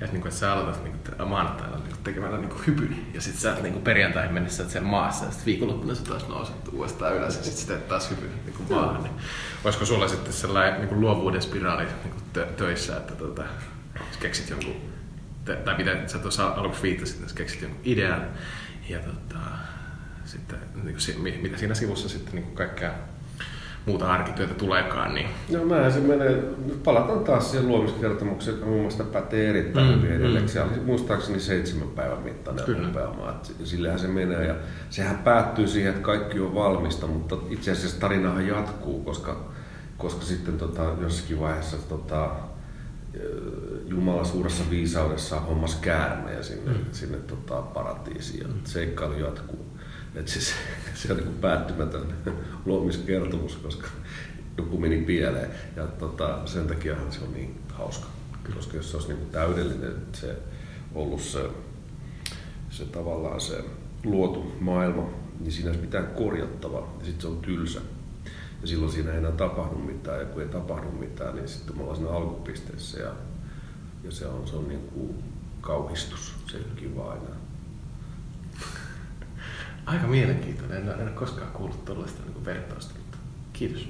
Ja 0.00 0.04
että, 0.04 0.12
niin 0.12 0.22
kuin, 0.22 0.28
että 0.28 0.40
sä 0.40 0.52
aloitat 0.52 0.84
niin 0.84 0.94
kuin, 1.16 1.28
maanantaina 1.28 1.76
niin 1.76 1.88
kuin, 1.88 2.04
tekemällä 2.04 2.38
niin 2.38 2.48
kuin, 2.48 2.66
hypyn, 2.66 3.06
ja 3.14 3.20
sitten 3.20 3.40
sä 3.40 3.62
niin 3.62 3.72
kuin, 3.72 3.84
perjantaihin 3.84 4.34
mennessä 4.34 4.62
oot 4.62 4.72
siellä 4.72 4.88
maassa, 4.88 5.24
ja 5.24 5.30
sitten 5.30 5.46
viikonloppuna 5.46 5.94
sä 5.94 6.04
taas 6.04 6.28
nouset 6.28 6.56
uudestaan 6.72 7.16
ylös, 7.16 7.36
ja 7.36 7.42
sitten 7.42 7.66
teet 7.66 7.88
taas 7.88 8.10
hypyn 8.10 8.30
niin 8.44 8.56
kuin, 8.56 8.66
maahan. 8.70 9.02
Niin, 9.02 9.14
olisiko 9.64 9.84
sulla 9.84 10.08
sitten 10.08 10.32
sellainen 10.32 10.80
niin 10.80 10.88
kuin, 10.88 11.00
luovuuden 11.00 11.42
spiraali 11.42 11.84
niin 11.84 12.14
kuin, 12.14 12.22
tö- 12.32 12.52
töissä, 12.52 12.96
että 12.96 13.14
tota, 13.14 13.42
keksit 14.20 14.50
jonkun, 14.50 14.76
te, 15.44 15.56
tai 15.56 15.76
mitä 15.76 15.96
sä 16.06 16.18
tuossa 16.18 16.46
aluksi 16.46 16.82
viittasit, 16.82 17.20
että 17.22 17.34
keksit 17.34 17.62
jonkun 17.62 17.80
idean, 17.84 18.26
ja 18.88 18.98
tota, 18.98 19.38
sitten, 20.24 20.58
niin 20.82 20.96
kuin, 21.22 21.40
mitä 21.42 21.56
siinä 21.56 21.74
sivussa 21.74 22.08
sitten 22.08 22.34
niin 22.34 22.44
kuin, 22.44 22.56
kaikkea 22.56 22.92
muuta 23.86 24.12
arkityötä 24.12 24.54
tuleekaan. 24.54 25.14
Niin... 25.14 25.28
No 25.52 25.64
näin 25.64 25.92
se 25.92 26.00
menee. 26.00 26.42
Palataan 26.84 27.24
taas 27.24 27.50
siihen 27.50 27.68
luomiskertomukseen, 27.68 28.56
joka 28.56 28.66
mun 28.66 28.76
mielestä 28.76 29.04
pätee 29.04 29.50
erittäin 29.50 29.86
mm, 29.86 29.94
hyvin 29.94 30.12
edelleen. 30.12 30.44
Mm. 30.44 30.48
Siellä 30.48 30.72
oli 30.72 30.80
muistaakseni 30.80 31.40
seitsemän 31.40 31.88
päivän 31.88 32.22
mittainen 32.22 32.68
rupeama. 32.68 33.40
Sillähän 33.64 33.98
se 33.98 34.08
menee 34.08 34.46
ja 34.46 34.54
sehän 34.90 35.18
päättyy 35.18 35.68
siihen, 35.68 35.90
että 35.90 36.02
kaikki 36.02 36.40
on 36.40 36.54
valmista, 36.54 37.06
mutta 37.06 37.36
itse 37.50 37.70
asiassa 37.70 38.00
tarinahan 38.00 38.46
jatkuu, 38.46 39.04
koska, 39.04 39.36
koska 39.98 40.24
sitten 40.24 40.58
tota, 40.58 40.82
jossakin 41.00 41.40
vaiheessa 41.40 41.76
tota, 41.88 42.30
Jumala 43.86 44.24
suuressa 44.24 44.64
viisaudessa 44.70 45.40
hommas 45.40 45.74
käärmejä 45.74 46.42
sinne, 46.42 46.70
mm. 46.70 46.78
sinne 46.92 47.18
tota, 47.18 47.62
paratiisiin 47.62 48.40
ja 48.40 48.48
seikkailu 48.64 49.14
jatkuu. 49.14 49.69
Et 50.14 50.28
siis, 50.28 50.54
se 50.94 51.12
on 51.12 51.18
niin 51.18 51.34
päättymätön 51.40 52.14
luomiskertomus, 52.64 53.56
koska 53.56 53.88
joku 54.56 54.78
meni 54.78 54.96
pieleen. 54.96 55.50
Ja 55.76 55.86
tota, 55.86 56.46
sen 56.46 56.66
takia 56.66 56.96
se 57.10 57.20
on 57.24 57.32
niin 57.32 57.60
hauska. 57.72 58.06
Koska 58.54 58.76
jos 58.76 58.90
se 58.90 58.96
olisi 58.96 59.12
niin 59.12 59.30
täydellinen 59.30 59.96
se 60.12 60.36
ollut 60.94 61.20
se, 61.20 61.50
se 62.70 62.84
tavallaan 62.84 63.40
se 63.40 63.64
luotu 64.04 64.52
maailma, 64.60 65.10
niin 65.40 65.52
siinä 65.52 65.70
olisi 65.70 65.84
mitään 65.84 66.06
korjattavaa 66.06 66.96
ja 66.98 67.04
sitten 67.04 67.20
se 67.20 67.28
on 67.28 67.38
tylsä. 67.38 67.80
Ja 68.62 68.66
silloin 68.68 68.92
siinä 68.92 69.12
ei 69.12 69.18
enää 69.18 69.32
tapahdu 69.32 69.76
mitään 69.78 70.20
ja 70.20 70.26
kun 70.26 70.42
ei 70.42 70.48
tapahdu 70.48 70.90
mitään, 70.90 71.34
niin 71.34 71.48
sitten 71.48 71.76
me 71.76 71.82
ollaan 71.82 71.96
siinä 71.96 72.12
alkupisteessä 72.12 73.00
ja 73.00 73.12
ja 74.04 74.10
se 74.10 74.26
on, 74.26 74.48
se 74.48 74.56
on 74.56 74.68
niin 74.68 74.88
kuin 74.94 75.24
kauhistus, 75.60 76.34
se 76.50 76.56
ei 76.56 76.64
ole 76.64 76.80
kiva 76.80 77.10
aina. 77.10 77.39
Aika 79.86 80.06
mielenkiintoinen, 80.06 80.78
en, 80.78 80.88
en 80.88 81.02
ole 81.02 81.10
koskaan 81.10 81.52
kuullut 81.52 81.84
tuollaista 81.84 82.22
niin 82.22 82.44
vertausta, 82.44 82.94
mutta 82.98 83.18
kiitos. 83.52 83.88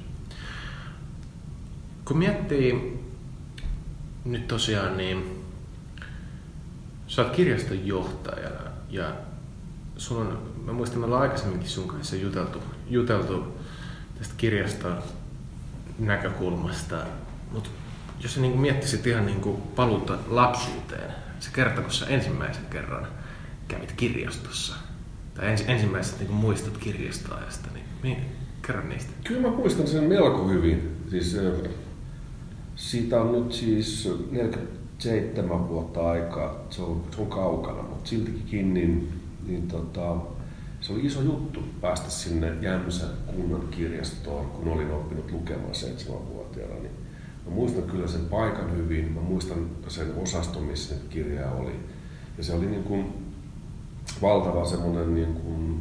Kun 2.04 2.18
miettii 2.18 3.00
nyt 4.24 4.48
tosiaan, 4.48 4.96
niin 4.96 5.44
sä 7.06 7.22
oot 7.22 7.36
kirjaston 7.36 7.86
johtajana 7.86 8.70
ja 8.90 9.12
sun 9.96 10.26
on, 10.26 10.52
mä 10.64 10.72
muistan, 10.72 10.98
me 10.98 11.04
ollaan 11.04 11.22
aikaisemminkin 11.22 11.70
sun 11.70 11.88
kanssa 11.88 12.16
juteltu, 12.16 12.62
juteltu 12.88 13.58
tästä 14.18 14.34
kirjaston 14.36 15.02
näkökulmasta, 15.98 16.96
mutta 17.52 17.70
jos 18.20 18.34
sä 18.34 18.40
niin 18.40 18.60
miettisit 18.60 19.06
ihan 19.06 19.26
niin 19.26 19.40
kuin 19.40 19.62
paluuta 19.62 20.18
lapsuuteen, 20.28 21.14
se 21.40 21.50
kerta, 21.52 21.82
kun 21.82 21.92
sä 21.92 22.06
ensimmäisen 22.06 22.66
kerran 22.70 23.06
kävit 23.68 23.92
kirjastossa, 23.92 24.74
tai 25.40 25.50
ens, 25.50 25.64
ensimmäiset 25.68 26.20
niin 26.20 26.32
muistot 26.32 26.78
kirjastoajasta, 26.78 27.68
niin, 28.02 28.16
kerro 28.66 28.88
niistä. 28.88 29.12
Kyllä 29.24 29.48
mä 29.48 29.56
muistan 29.56 29.86
sen 29.86 30.04
melko 30.04 30.48
hyvin. 30.48 30.96
Siis, 31.10 31.36
siitä 32.76 33.20
on 33.20 33.32
nyt 33.32 33.52
siis 33.52 34.08
47 34.30 35.68
vuotta 35.68 36.10
aikaa, 36.10 36.66
se 36.70 36.82
on, 36.82 37.04
se 37.14 37.20
on 37.20 37.26
kaukana, 37.26 37.82
mutta 37.82 38.10
siltikin 38.10 38.74
niin, 38.74 39.12
niin 39.46 39.68
tota, 39.68 40.16
se 40.80 40.92
oli 40.92 41.06
iso 41.06 41.22
juttu 41.22 41.60
päästä 41.80 42.10
sinne 42.10 42.52
Jämsän 42.60 43.10
kunnan 43.36 43.68
kirjastoon, 43.70 44.46
kun 44.46 44.72
olin 44.72 44.90
oppinut 44.90 45.32
lukemaan 45.32 45.74
seitsemänvuotiaana. 45.74 46.74
Niin 46.74 46.92
mä 47.46 47.50
muistan 47.50 47.82
kyllä 47.82 48.08
sen 48.08 48.24
paikan 48.30 48.76
hyvin, 48.76 49.12
mä 49.12 49.20
muistan 49.20 49.70
sen 49.88 50.14
osaston, 50.16 50.62
missä 50.62 50.94
kirja 51.10 51.50
oli. 51.50 51.72
Ja 52.38 52.44
se 52.44 52.54
oli 52.54 52.66
niin 52.66 52.84
kuin 52.84 53.29
valtava 54.22 54.64
semmoinen 54.64 55.14
niin 55.14 55.34
kuin, 55.34 55.80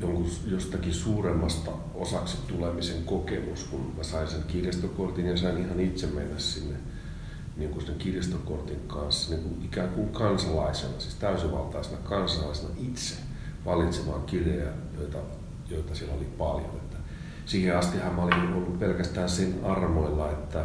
jonkun, 0.00 0.26
jostakin 0.46 0.94
suuremmasta 0.94 1.70
osaksi 1.94 2.38
tulemisen 2.48 3.04
kokemus, 3.04 3.64
kun 3.64 3.92
mä 3.96 4.02
sain 4.02 4.28
sen 4.28 4.42
kirjastokortin 4.42 5.26
ja 5.26 5.36
sain 5.36 5.58
ihan 5.58 5.80
itse 5.80 6.06
mennä 6.06 6.38
sinne 6.38 6.76
niin 7.56 7.70
kuin 7.70 7.86
sen 7.86 7.94
kirjastokortin 7.94 8.80
kanssa 8.86 9.34
niin 9.34 9.42
kuin 9.42 9.64
ikään 9.64 9.88
kuin 9.88 10.08
kansalaisena, 10.08 10.92
siis 10.98 11.14
täysivaltaisena 11.14 11.98
kansalaisena 12.04 12.70
itse 12.78 13.14
valitsemaan 13.64 14.22
kirjoja, 14.22 14.70
joita, 14.98 15.18
joita 15.70 15.94
siellä 15.94 16.14
oli 16.14 16.28
paljon. 16.38 16.70
Että 16.76 16.96
siihen 17.46 17.78
astihan 17.78 18.14
mä 18.14 18.22
olin 18.22 18.52
ollut 18.52 18.78
pelkästään 18.78 19.28
sen 19.28 19.54
armoilla, 19.64 20.30
että 20.30 20.64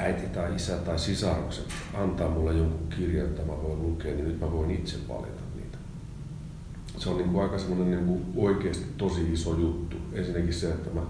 äiti 0.00 0.26
tai 0.26 0.54
isä 0.54 0.76
tai 0.76 0.98
sisarukset 0.98 1.66
antaa 1.94 2.30
mulle 2.30 2.52
jonkun 2.52 2.88
kirjan, 2.96 3.28
jota 3.28 3.42
mä 3.42 3.62
voin 3.62 3.82
lukea, 3.82 4.14
niin 4.14 4.28
nyt 4.28 4.40
mä 4.40 4.52
voin 4.52 4.70
itse 4.70 4.96
valita 5.08 5.42
niitä. 5.54 5.78
Se 6.98 7.10
on 7.10 7.16
niin 7.16 7.30
kuin 7.30 7.42
aika 7.42 7.58
semmoinen 7.58 7.90
niin 7.90 8.06
kuin 8.06 8.24
oikeasti 8.36 8.84
tosi 8.98 9.32
iso 9.32 9.54
juttu. 9.54 9.96
Ensinnäkin 10.12 10.54
se, 10.54 10.70
että 10.70 10.90
mä 10.90 11.00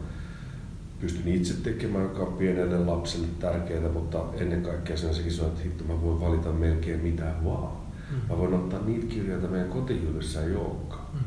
pystyn 1.00 1.28
itse 1.28 1.54
tekemään, 1.54 2.04
joka 2.04 2.23
on 2.23 2.32
pienelle 2.32 2.78
lapselle 2.78 3.26
tärkeää, 3.41 3.88
mutta 3.88 4.25
ennen 4.36 4.62
kaikkea 4.62 4.97
sen 4.97 5.15
sekin 5.15 5.41
on, 5.41 5.47
että 5.47 5.62
hitto, 5.62 5.84
mä 5.84 6.02
voin 6.02 6.21
valita 6.21 6.52
melkein 6.52 7.00
mitä 7.00 7.32
vaan. 7.45 7.73
Mm. 8.10 8.17
Mä 8.28 8.38
voin 8.38 8.54
ottaa 8.54 8.80
niitä 8.82 9.06
kirjoja, 9.06 9.32
joita 9.32 9.49
meidän 9.49 9.69
kotijuudessa 9.69 10.43
ei 10.43 10.54
olekaan. 10.54 11.06
Mm. 11.12 11.21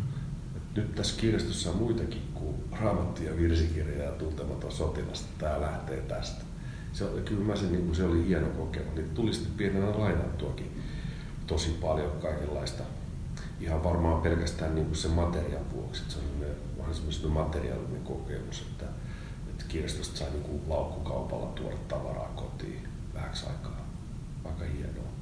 Nyt 0.75 0.95
tässä 0.95 1.21
kirjastossa 1.21 1.69
on 1.69 1.77
muitakin 1.77 2.21
kuin 2.33 2.55
raamattu 2.81 3.23
ja 3.23 3.38
virsikirja 3.38 4.03
ja 4.03 4.11
tuntematon 4.11 4.71
sotilasta. 4.71 5.27
Tämä 5.38 5.61
lähtee 5.61 5.97
tästä 5.97 6.52
se, 6.93 7.06
kyllä 7.25 7.45
mä 7.45 7.56
se, 7.56 7.65
niin 7.65 7.86
kuin 7.86 7.95
se 7.95 8.03
oli 8.03 8.27
hieno 8.27 8.47
kokemus. 8.47 8.95
Niin 8.95 9.10
tuli 9.10 9.34
sitten 9.34 9.53
pienenä 9.53 9.99
lainattuakin 9.99 10.82
tosi 11.47 11.77
paljon 11.82 12.12
kaikenlaista. 12.21 12.84
Ihan 13.60 13.84
varmaan 13.84 14.21
pelkästään 14.21 14.75
niin 14.75 14.86
kuin 14.86 14.95
se 14.95 15.08
materiaan 15.08 15.71
vuoksi. 15.71 16.03
Se 16.08 16.19
on 16.19 16.47
vähän 16.77 16.95
semmoinen 16.95 17.32
materiaalinen 17.32 18.01
kokemus, 18.01 18.62
että, 18.62 18.86
että 19.49 19.65
kirjastosta 19.67 20.17
sai 20.17 20.32
niin 20.32 20.43
kuin 20.43 20.62
laukkukaupalla 20.67 21.47
tuoda 21.47 21.75
tavaraa 21.88 22.34
kotiin 22.36 22.88
vähäksi 23.13 23.45
aikaa. 23.45 23.88
Aika 24.45 24.65
hienoa. 24.65 25.13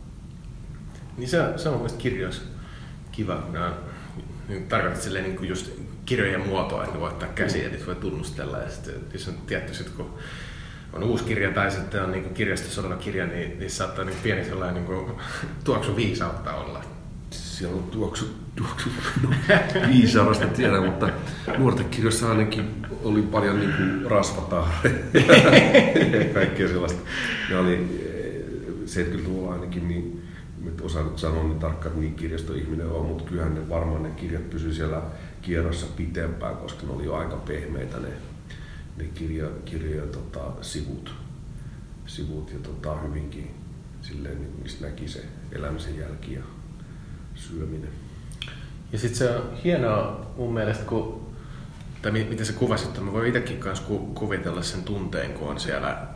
Niin 1.17 1.29
se, 1.29 1.37
se 1.57 1.69
on 1.69 1.75
mielestäni 1.75 2.03
kirjoissa 2.03 2.41
kiva, 3.11 3.35
kun 3.35 3.53
nämä 3.53 3.73
niin 4.47 4.67
tarkoitat 4.67 5.01
silleen 5.01 5.23
niin 5.23 5.37
kuin 5.37 5.49
just 5.49 5.71
kirjojen 6.05 6.47
muotoa, 6.47 6.83
että 6.83 6.95
ne 6.95 7.01
voi 7.01 7.09
ottaa 7.09 7.29
käsiä, 7.29 7.69
mm. 7.69 7.85
voi 7.85 7.95
tunnustella. 7.95 8.57
Ja 8.57 8.69
sitten, 8.69 8.93
jos 9.13 9.27
on 9.27 9.33
tietty, 9.47 9.73
sit, 9.73 9.89
kun 9.89 10.13
on 10.93 11.03
uusi 11.03 11.23
kirja 11.23 11.51
tai 11.51 11.71
sitten 11.71 12.03
on 12.03 12.11
niin 12.11 12.33
kirjastossa 12.33 12.81
oleva 12.81 12.95
kirja, 12.95 13.27
niin, 13.27 13.59
niin 13.59 13.71
saattaa 13.71 14.05
niin 14.05 14.17
pieni 14.23 14.45
sellainen 14.45 14.83
niin 14.83 15.05
tuoksu 15.63 15.95
viisautta 15.95 16.55
olla. 16.55 16.83
Siellä 17.29 17.75
on 17.75 17.83
tuoksu, 17.83 18.35
tuoksu 18.55 18.89
no, 19.23 19.29
viisaudesta 19.87 20.47
tiedä, 20.47 20.81
mutta 20.81 21.09
nuorten 21.57 21.89
kirjoissa 21.89 22.29
ainakin 22.29 22.85
oli 23.03 23.21
paljon 23.21 23.59
niin 23.59 23.73
kuin 23.73 24.11
rasvataareja 24.11 24.95
ja 26.19 26.33
kaikkea 26.33 26.67
sellaista. 26.67 27.01
Ja 27.49 27.59
oli 27.59 28.01
70-luvulla 28.85 29.53
ainakin, 29.53 29.87
niin 29.87 30.23
nyt 30.63 30.81
osaan 30.81 31.11
sanoa 31.15 31.43
niin 31.43 31.59
tarkkaan, 31.59 31.87
että 31.87 31.99
niin 31.99 32.15
kirjastoihminen 32.15 32.87
on, 32.87 33.05
mutta 33.05 33.23
kyllähän 33.23 33.55
ne 33.55 33.69
varmaan 33.69 34.03
ne 34.03 34.09
kirjat 34.09 34.49
pysyivät 34.49 34.75
siellä 34.75 35.01
kierrossa 35.41 35.87
pitempään, 35.97 36.55
koska 36.55 36.87
ne 36.87 36.93
oli 36.93 37.05
jo 37.05 37.15
aika 37.15 37.35
pehmeitä 37.35 37.99
ne 37.99 38.09
ne 39.01 39.07
kirja, 39.07 39.47
kirja 39.65 40.05
tota, 40.05 40.39
sivut, 40.61 41.15
sivut 42.05 42.53
ja 42.53 42.59
tota, 42.59 42.99
hyvinkin 42.99 43.55
silleen, 44.01 44.41
niin 44.41 44.55
mistä 44.63 44.85
näki 44.85 45.07
se 45.07 45.25
elämisen 45.51 45.97
jälki 45.97 46.33
ja 46.33 46.41
syöminen. 47.35 47.89
Ja 48.91 48.99
sitten 48.99 49.17
se 49.17 49.29
on 49.29 49.57
hienoa 49.63 50.25
mun 50.37 50.53
mielestä, 50.53 50.85
kun, 50.85 51.33
tai 52.01 52.11
miten 52.11 52.45
se 52.45 52.53
kuvasit, 52.53 52.87
että 52.87 53.01
mä 53.01 53.13
voin 53.13 53.27
itsekin 53.27 53.59
kanssa 53.59 53.85
ku, 53.85 53.99
kuvitella 53.99 54.61
sen 54.61 54.83
tunteen, 54.83 55.33
kun 55.33 55.49
on 55.49 55.59
siellä. 55.59 56.07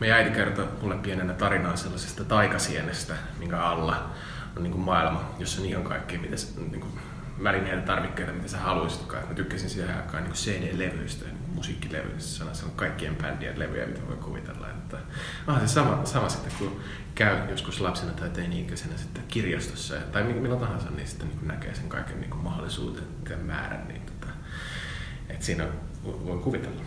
Meidän 0.00 0.18
äiti 0.18 0.30
kertoi 0.30 0.68
mulle 0.82 0.96
pienenä 0.96 1.32
tarinaa 1.34 1.76
sellaisesta 1.76 2.24
taikasienestä, 2.24 3.14
minkä 3.38 3.62
alla 3.62 4.10
on 4.56 4.62
niin 4.62 4.72
kuin 4.72 4.84
maailma, 4.84 5.34
jossa 5.38 5.60
on 5.60 5.68
ihan 5.68 5.84
kaikki, 5.84 6.18
mitä 6.18 6.36
niin 6.70 6.80
kuin 6.80 6.92
välineitä, 7.42 7.82
tarvikkeita, 7.82 8.32
mitä 8.32 8.48
sä 8.48 8.58
haluaisitkaan. 8.58 9.28
Mä 9.28 9.34
tykkäsin 9.34 9.70
siihen 9.70 9.96
aikaan 9.96 10.24
niin 10.24 10.32
CD-levyistä, 10.32 11.24
niin 11.24 11.38
musiikkilevyistä, 11.54 12.54
se 12.54 12.64
on 12.64 12.70
kaikkien 12.76 13.16
bändien 13.16 13.58
levyjä, 13.58 13.86
mitä 13.86 14.08
voi 14.08 14.16
kuvitella. 14.16 14.68
Että, 14.68 14.98
ah, 15.46 15.60
se 15.60 15.68
sama, 15.68 16.04
sama 16.04 16.28
sitten, 16.28 16.52
kun 16.58 16.80
käy 17.14 17.50
joskus 17.50 17.80
lapsena 17.80 18.12
tai 18.12 18.30
teini-ikäisenä 18.30 18.96
sitten 18.96 19.24
kirjastossa, 19.28 19.94
tai 20.12 20.22
milloin 20.22 20.60
tahansa, 20.60 20.90
niin 20.90 21.08
sitten 21.08 21.28
niin 21.28 21.48
näkee 21.48 21.74
sen 21.74 21.88
kaiken 21.88 22.20
niin 22.20 22.36
mahdollisuuden 22.36 23.04
ja 23.30 23.36
määrän, 23.36 23.88
niin 23.88 24.02
tota, 24.02 24.32
että 25.28 25.44
siinä 25.46 25.66
voi 26.04 26.38
kuvitella. 26.38 26.80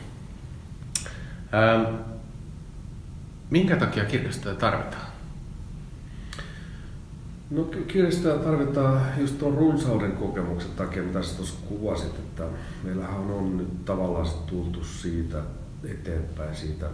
Ähm, 1.54 1.96
minkä 3.50 3.76
takia 3.76 4.06
kirjastoja 4.06 4.56
tarvitaan? 4.56 5.13
No 7.54 7.64
kirjastoja 7.64 8.38
tarvitaan 8.38 9.02
just 9.18 9.38
tuon 9.40 9.58
runsauden 9.58 10.12
kokemuksen 10.12 10.72
takia, 10.72 11.04
mitä 11.04 11.24
sä 11.24 11.36
tuossa 11.36 11.56
kuvasit, 11.70 12.16
että 12.16 12.44
meillähän 12.84 13.32
on 13.32 13.58
nyt 13.58 13.86
tavallaan 13.86 14.28
tultu 14.48 14.84
siitä 14.84 15.44
eteenpäin 15.84 16.56
siitä 16.56 16.90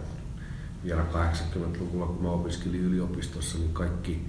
vielä 0.84 1.06
80-luvulla, 1.13 2.06
kun 2.06 2.24
mä 2.24 2.32
opiskelin 2.32 2.82
yliopistossa, 2.82 3.58
niin 3.58 3.74
kaikki 3.74 4.26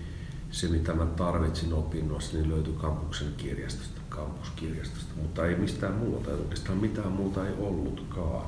se, 0.51 0.69
mitä 0.69 0.95
mä 0.95 1.07
tarvitsin 1.07 1.73
opinnoissa, 1.73 2.37
niin 2.37 2.51
löytyi 2.51 2.75
kampuksen 2.81 3.29
kirjastosta, 3.37 4.01
kampuskirjastosta, 4.09 5.12
mutta 5.23 5.47
ei 5.47 5.57
mistään 5.57 5.95
muuta, 5.95 6.31
oikeastaan 6.31 6.79
mitään 6.79 7.12
muuta 7.12 7.47
ei 7.47 7.55
ollutkaan. 7.59 8.47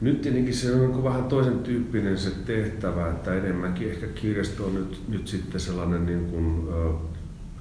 Nyt 0.00 0.20
tietenkin 0.20 0.54
se 0.54 0.74
on 0.74 1.04
vähän 1.04 1.24
toisen 1.24 1.58
tyyppinen 1.58 2.18
se 2.18 2.30
tehtävä, 2.30 3.10
että 3.10 3.34
enemmänkin 3.34 3.90
ehkä 3.90 4.06
kirjasto 4.06 4.66
on 4.66 4.74
nyt, 4.74 5.02
nyt 5.08 5.28
sitten 5.28 5.60
sellainen 5.60 6.06
niin 6.06 6.26
kuin, 6.26 6.68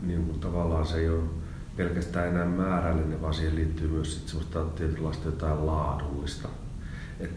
niin 0.02 0.23
kuin 0.26 0.39
tavallaan 0.39 0.86
se 0.86 0.97
ei 0.97 1.10
ole 1.10 1.23
pelkästään 1.78 2.28
enää 2.28 2.45
määrällinen, 2.45 3.21
vaan 3.21 3.34
siihen 3.34 3.56
liittyy 3.56 3.88
myös 3.88 4.13
sitten 4.13 4.30
sellaista 4.30 4.78
tietynlaista 4.78 5.28
jotain 5.28 5.65
laadullista. 5.65 6.50
Et, 7.19 7.32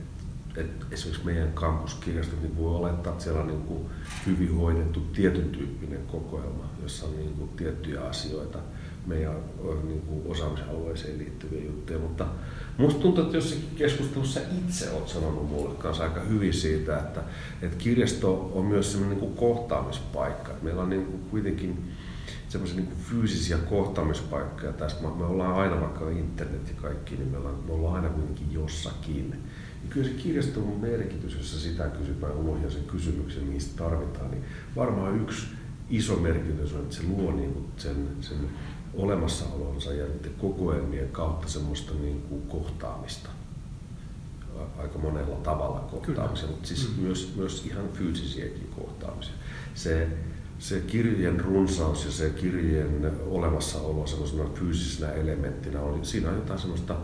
et 0.57 0.71
esimerkiksi 0.91 1.27
meidän 1.27 1.53
kampuskirjasto 1.53 2.37
niin 2.43 2.57
voi 2.57 2.77
olettaa, 2.77 3.13
että 3.13 3.25
siellä 3.25 3.41
on 3.41 3.47
niin 3.47 3.63
kuin 3.63 3.87
hyvin 4.27 4.55
hoidettu 4.55 5.01
tietyn 5.01 5.49
tyyppinen 5.49 6.07
kokoelma, 6.07 6.65
jossa 6.83 7.07
on 7.07 7.17
niin 7.17 7.35
kuin 7.35 7.49
tiettyjä 7.49 8.01
asioita 8.01 8.59
meidän 9.07 9.37
niin 9.83 10.01
kuin 10.01 10.23
osaamisalueeseen 10.27 11.19
liittyviä 11.19 11.65
juttuja, 11.65 11.99
mutta 11.99 12.27
Musta 12.81 13.01
tuntuu, 13.01 13.25
että 13.25 13.37
jossakin 13.37 13.77
keskustelussa 13.77 14.41
itse 14.59 14.91
olet 14.91 15.09
sanonut 15.09 15.51
mulle 15.51 15.75
kanssa 15.75 16.05
aika 16.05 16.21
hyvin 16.21 16.55
siitä, 16.55 16.99
että, 16.99 17.23
että 17.63 17.77
kirjasto 17.77 18.53
on 18.55 18.65
myös 18.65 18.93
semmoinen 18.93 19.21
niin 19.21 19.37
kohtaamispaikka. 19.37 20.53
Meillä 20.63 20.83
on 20.83 20.91
niin 20.91 21.07
kuin 21.07 21.23
kuitenkin 21.31 21.93
semmoisia 22.49 22.77
niin 22.77 22.93
fyysisiä 23.03 23.57
kohtaamispaikkoja 23.57 24.73
tässä. 24.73 24.97
Me 25.03 25.25
ollaan 25.25 25.55
aina 25.55 25.81
vaikka 25.81 26.11
internet 26.11 26.69
ja 26.69 26.75
kaikki, 26.83 27.17
niin 27.17 27.29
me 27.29 27.39
ollaan, 27.39 27.55
me 27.67 27.73
ollaan 27.73 27.95
aina 27.95 28.09
kuitenkin 28.09 28.53
jossakin. 28.53 29.31
Ja 29.85 29.91
kyllä 29.91 30.09
se 30.09 30.15
kirjaston 30.15 30.77
merkitys, 30.81 31.35
jos 31.35 31.63
sitä 31.63 31.85
kysytään 31.85 32.37
unohjaa 32.37 32.71
sen 32.71 32.85
kysymyksen, 32.85 33.45
mihin 33.45 33.61
tarvitaan, 33.77 34.31
niin 34.31 34.45
varmaan 34.77 35.21
yksi 35.21 35.47
iso 35.91 36.17
merkitys 36.17 36.73
on, 36.73 36.81
että 36.81 36.97
se 36.97 37.03
luo 37.03 37.33
niin 37.33 37.53
kuin 37.53 37.67
sen, 37.77 38.09
sen 38.21 38.39
olemassaolonsa 38.95 39.93
ja 39.93 40.07
niiden 40.07 40.35
kokoelmien 40.39 41.09
kautta 41.09 41.49
semmoista 41.49 41.95
niin 41.95 42.23
kuin 42.23 42.43
kohtaamista 42.43 43.29
aika 44.79 44.99
monella 44.99 45.37
tavalla 45.37 45.81
kohtaamisia, 45.81 46.49
mutta 46.49 46.69
siis 46.69 46.97
mm. 46.97 47.03
myös, 47.03 47.33
myös 47.37 47.67
ihan 47.67 47.89
fyysisiäkin 47.93 48.69
kohtaamisia. 48.79 49.35
Se, 49.75 50.09
se 50.59 50.81
kirjojen 50.81 51.41
runsaus 51.41 52.05
ja 52.05 52.11
se 52.11 52.31
kirjojen 52.31 53.13
olemassaolo 53.27 54.07
semmoisena 54.07 54.51
fyysisenä 54.55 55.13
elementtinä, 55.13 55.81
on, 55.81 56.05
siinä 56.05 56.29
on 56.29 56.35
jotain 56.35 56.59
semmoista 56.59 56.97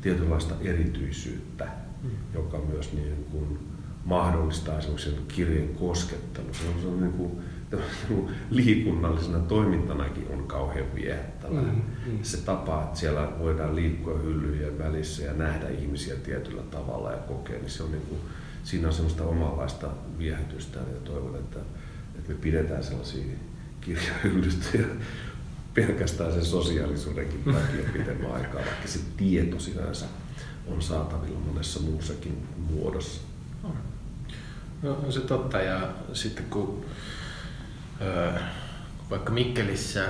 tietynlaista 0.00 0.54
erityisyyttä, 0.60 1.68
mm. 2.02 2.10
joka 2.34 2.58
myös 2.58 2.92
niin 2.92 3.26
kuin 3.30 3.58
mahdollistaa 4.04 4.80
semmoisen 4.80 5.14
kirjeen 5.28 5.74
koskettelun. 5.74 6.54
Se 6.54 6.88
on 6.88 7.00
niin 7.00 7.12
kuin, 7.12 7.30
liikunnallisena 8.50 9.38
toimintanakin 9.38 10.26
on 10.32 10.46
kauhean 10.46 10.94
viehättävää. 10.94 11.62
Mm, 11.62 11.82
mm. 12.06 12.18
Se 12.22 12.36
tapa, 12.36 12.82
että 12.82 12.98
siellä 12.98 13.32
voidaan 13.38 13.76
liikkua 13.76 14.18
hyllyjen 14.18 14.78
välissä 14.78 15.22
ja 15.22 15.32
nähdä 15.32 15.68
ihmisiä 15.68 16.14
tietyllä 16.16 16.62
tavalla 16.62 17.10
ja 17.10 17.18
kokea, 17.18 17.58
niin 17.58 17.70
se 17.70 17.82
on 17.82 17.92
niin 17.92 18.06
kuin, 18.08 18.20
siinä 18.64 18.88
on 18.88 18.94
semmoista 18.94 19.24
omanlaista 19.24 19.88
viehätystä 20.18 20.78
ja 20.78 21.00
toivon, 21.04 21.36
että, 21.36 21.58
että 22.18 22.32
me 22.32 22.38
pidetään 22.40 22.84
sellaisia 22.84 23.24
kirjahyllyjä 23.80 24.52
pelkästään 25.74 26.32
sen 26.32 26.44
sosiaalisuudenkin 26.44 27.44
takia 27.44 27.90
pitemmän 27.92 28.32
aikaa, 28.32 28.60
vaikka 28.60 28.88
se 28.88 28.98
tieto 29.16 29.58
sinänsä 29.58 30.06
on 30.66 30.82
saatavilla 30.82 31.38
monessa 31.38 31.80
muussakin 31.80 32.46
muodossa. 32.70 33.20
No, 34.84 34.98
on 35.06 35.12
se 35.12 35.20
totta 35.20 35.60
ja 35.60 35.88
sitten 36.12 36.44
kun 36.44 36.84
vaikka 39.10 39.32
Mikkelissä 39.32 40.08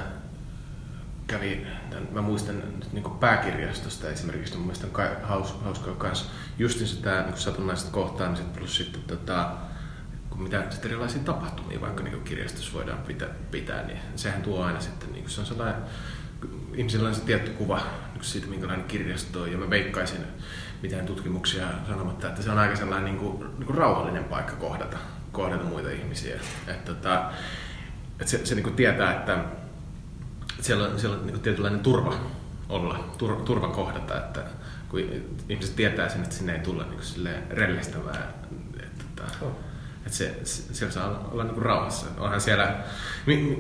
kävi, 1.27 1.67
tämän, 1.91 2.09
mä 2.13 2.23
muistan 2.23 2.59
nyt 2.59 2.93
niin 2.93 3.05
pääkirjastosta 3.21 4.09
esimerkiksi, 4.09 4.57
mun 4.57 4.67
mielestä 4.67 4.87
on 4.87 5.17
haus, 5.23 5.55
hauskaa 5.65 5.97
myös 6.03 6.31
justiinsa 6.59 7.03
tämä 7.03 7.23
niin 7.23 7.37
satunnaiset 7.37 7.89
kohtaamiset 7.89 8.53
plus 8.53 8.77
sitten 8.77 9.03
tota, 9.03 9.51
kun 10.31 10.43
mitä 10.43 10.67
sitten 10.71 10.91
erilaisia 10.91 11.23
tapahtumia 11.23 11.81
vaikka 11.81 12.03
niin 12.03 12.25
kirjastossa 12.25 12.73
voidaan 12.73 12.99
pitää, 12.99 13.29
pitää, 13.51 13.87
niin 13.87 13.99
sehän 14.17 14.43
tuo 14.43 14.65
aina 14.65 14.81
sitten, 14.81 15.13
niin 15.13 15.31
se 15.31 15.41
on 15.41 15.47
sellainen, 15.47 15.83
ihmisillä 16.75 17.09
on 17.09 17.15
se 17.15 17.25
tietty 17.25 17.51
kuva 17.51 17.81
niin 18.15 18.25
siitä, 18.25 18.47
minkälainen 18.47 18.87
kirjasto 18.87 19.43
on, 19.43 19.53
ja 19.53 19.59
mä 19.59 19.71
veikkaisin 19.71 20.25
mitään 20.83 21.07
tutkimuksia 21.07 21.67
sanomatta, 21.89 22.29
että 22.29 22.43
se 22.43 22.51
on 22.51 22.59
aika 22.59 22.77
sellainen 22.77 23.05
niin 23.05 23.19
kuin, 23.19 23.41
niin 23.41 23.67
kuin 23.67 23.79
rauhallinen 23.79 24.25
paikka 24.25 24.57
kohdata, 24.57 24.99
kohdata 25.33 25.65
muita 25.65 25.91
ihmisiä. 25.91 26.37
Että, 26.67 26.93
tota, 26.93 27.31
että 28.21 28.31
se, 28.31 28.47
se 28.47 28.55
niin 28.55 28.65
kuin 28.65 28.77
tietää, 28.77 29.13
että, 29.13 29.45
siellä 30.61 30.89
on, 30.89 31.01
siellä 31.01 31.17
on 31.17 31.23
niin 31.23 31.33
kuin 31.33 31.43
tietynlainen 31.43 31.81
turva 31.81 32.15
olla, 32.69 33.15
tur, 33.19 33.37
turva 33.37 33.69
kohdata, 33.69 34.17
että 34.17 34.45
kun 34.89 35.01
ihmiset 35.49 35.77
tietää 35.77 36.09
sen, 36.09 36.23
että 36.23 36.35
sinne 36.35 36.53
ei 36.53 36.61
tulla 36.61 36.85
niin 36.85 37.01
kuin 37.15 37.35
rellestämään. 37.51 38.35
Että, 38.79 39.05
että, 39.05 39.23
oh. 39.41 39.53
että 40.07 40.17
se, 40.17 40.41
siellä 40.45 40.95
saa 40.95 41.29
olla 41.33 41.45
niin 41.45 41.55
kuin 41.55 41.65
rauhassa. 41.65 42.07
Onhan 42.19 42.41
siellä, 42.41 42.77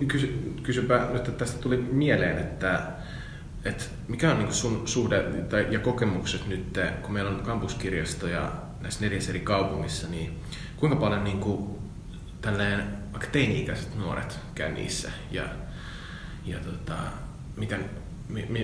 kysy, 0.08 0.54
kysypä 0.62 1.08
nyt, 1.12 1.28
että 1.28 1.32
tästä 1.32 1.62
tuli 1.62 1.76
mieleen, 1.76 2.38
että, 2.38 2.82
että 3.64 3.84
mikä 4.08 4.30
on 4.30 4.36
niin 4.36 4.46
kuin 4.46 4.56
sun 4.56 4.88
suhde 4.88 5.22
tai, 5.22 5.66
ja 5.70 5.78
kokemukset 5.78 6.46
nyt, 6.46 6.78
kun 7.02 7.12
meillä 7.12 7.30
on 7.30 7.42
kampuskirjastoja 7.42 8.52
näissä 8.80 9.00
neljässä 9.00 9.30
eri 9.30 9.40
kaupungissa, 9.40 10.08
niin 10.08 10.40
kuinka 10.76 10.96
paljon 10.96 11.24
niin 11.24 11.40
kuin, 11.40 11.78
tälleen 12.40 13.03
vaikka 13.14 13.28
teini-ikäiset 13.32 13.96
nuoret 13.96 14.38
käy 14.54 14.72
niissä 14.72 15.10
ja, 15.30 15.44
ja 16.44 16.58
tota, 16.58 16.96
miten, 17.56 17.90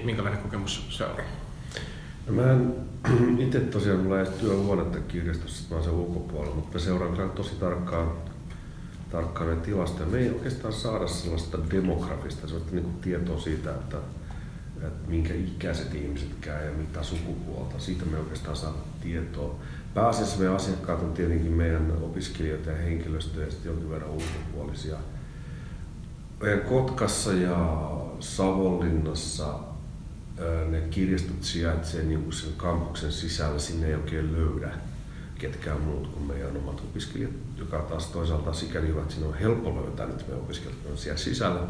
minkälainen 0.05 0.43
kokemus 0.43 0.87
se 0.91 1.05
on? 1.05 1.17
No 2.27 2.33
mä 2.33 2.53
en 2.53 2.75
itse 3.45 3.61
tosiaan, 3.61 4.01
mulla 4.01 4.21
ei 4.21 4.27
työhuonetta 4.27 4.99
kirjastossa, 4.99 5.75
mä 5.75 5.83
sen 5.83 5.93
ulkopuolella, 5.93 6.55
mutta 6.55 6.79
mä 6.79 6.85
seuraan 6.85 7.13
kyllä 7.13 7.29
tosi 7.29 7.55
tarkkaan, 7.55 8.13
tarkkaan 9.11 9.51
ne 9.51 9.57
tilastoja. 9.57 10.09
Me 10.09 10.19
ei 10.19 10.31
oikeastaan 10.31 10.73
saada 10.73 11.07
sellaista 11.09 11.59
demografista, 11.71 12.49
sellaista 12.49 12.75
niin 12.75 12.95
tietoa 13.01 13.41
siitä, 13.41 13.71
että, 13.71 13.97
että 14.77 15.11
minkä 15.11 15.35
ikäiset 15.35 15.95
ihmiset 15.95 16.35
käy 16.41 16.67
ja 16.67 16.73
mitä 16.73 17.03
sukupuolta. 17.03 17.79
Siitä 17.79 18.05
me 18.05 18.19
oikeastaan 18.19 18.57
saa 18.57 18.85
tietoa. 19.03 19.59
Pääasiassa 19.95 20.39
meidän 20.39 20.57
asiakkaat 20.57 21.03
on 21.03 21.13
tietenkin 21.13 21.53
meidän 21.53 21.93
opiskelijoita 22.03 22.71
ja 22.71 22.77
henkilöstöä 22.77 23.45
ja 23.45 23.51
sitten 23.51 23.71
jonkin 23.71 23.91
verran 23.91 24.11
ulkopuolisia. 24.11 24.97
Meidän 26.43 26.61
Kotkassa 26.61 27.33
ja 27.33 27.91
Savonlinnassa 28.21 29.59
ne 30.69 30.81
kirjastot 30.81 31.43
sijaitsevat 31.43 32.07
niin 32.07 32.33
sen 32.33 32.53
kampuksen 32.57 33.13
sisällä, 33.13 33.59
sinne 33.59 33.87
ei 33.87 33.95
oikein 33.95 34.33
löydä 34.33 34.71
ketkään 35.39 35.81
muut 35.81 36.07
kuin 36.07 36.27
meidän 36.27 36.57
omat 36.57 36.81
opiskelijat, 36.81 37.33
joka 37.59 37.79
taas 37.79 38.07
toisaalta 38.07 38.53
sikäli 38.53 38.89
hyvä, 38.89 39.01
että 39.01 39.15
siinä 39.15 39.29
on 39.29 39.35
helppo 39.35 39.75
löytää 39.75 40.07
nyt 40.07 40.27
meidän 40.29 40.45
opiskelijat 40.45 40.87
on 40.91 40.99
siellä 40.99 41.19
sisällä. 41.19 41.61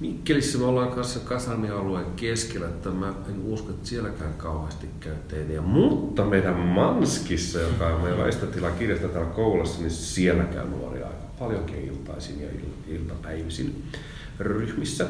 Mikkelissä 0.00 0.58
me 0.58 0.64
ollaan 0.64 0.92
kanssa 0.92 1.20
kasarmialueen 1.20 2.06
keskellä, 2.16 2.68
että 2.68 2.90
mä 2.90 3.14
en 3.28 3.42
usko, 3.44 3.70
että 3.70 3.88
sielläkään 3.88 4.34
kauheasti 4.34 4.86
käy 5.00 5.14
teiniä. 5.28 5.60
Mutta 5.60 6.24
meidän 6.24 6.56
Manskissa, 6.56 7.60
joka 7.60 7.86
on 7.86 8.00
meillä 8.00 8.26
estetila 8.26 8.70
kirjasta 8.70 9.08
täällä 9.08 9.30
koulussa, 9.30 9.80
niin 9.80 9.90
siellä 9.90 10.44
käy 10.44 10.68
nuoria 10.68 11.06
aika 11.06 11.24
paljonkin 11.38 11.84
iltaisin 11.84 12.40
ja 12.42 12.48
iltapäivisin 12.88 13.84
ryhmissä. 14.38 15.06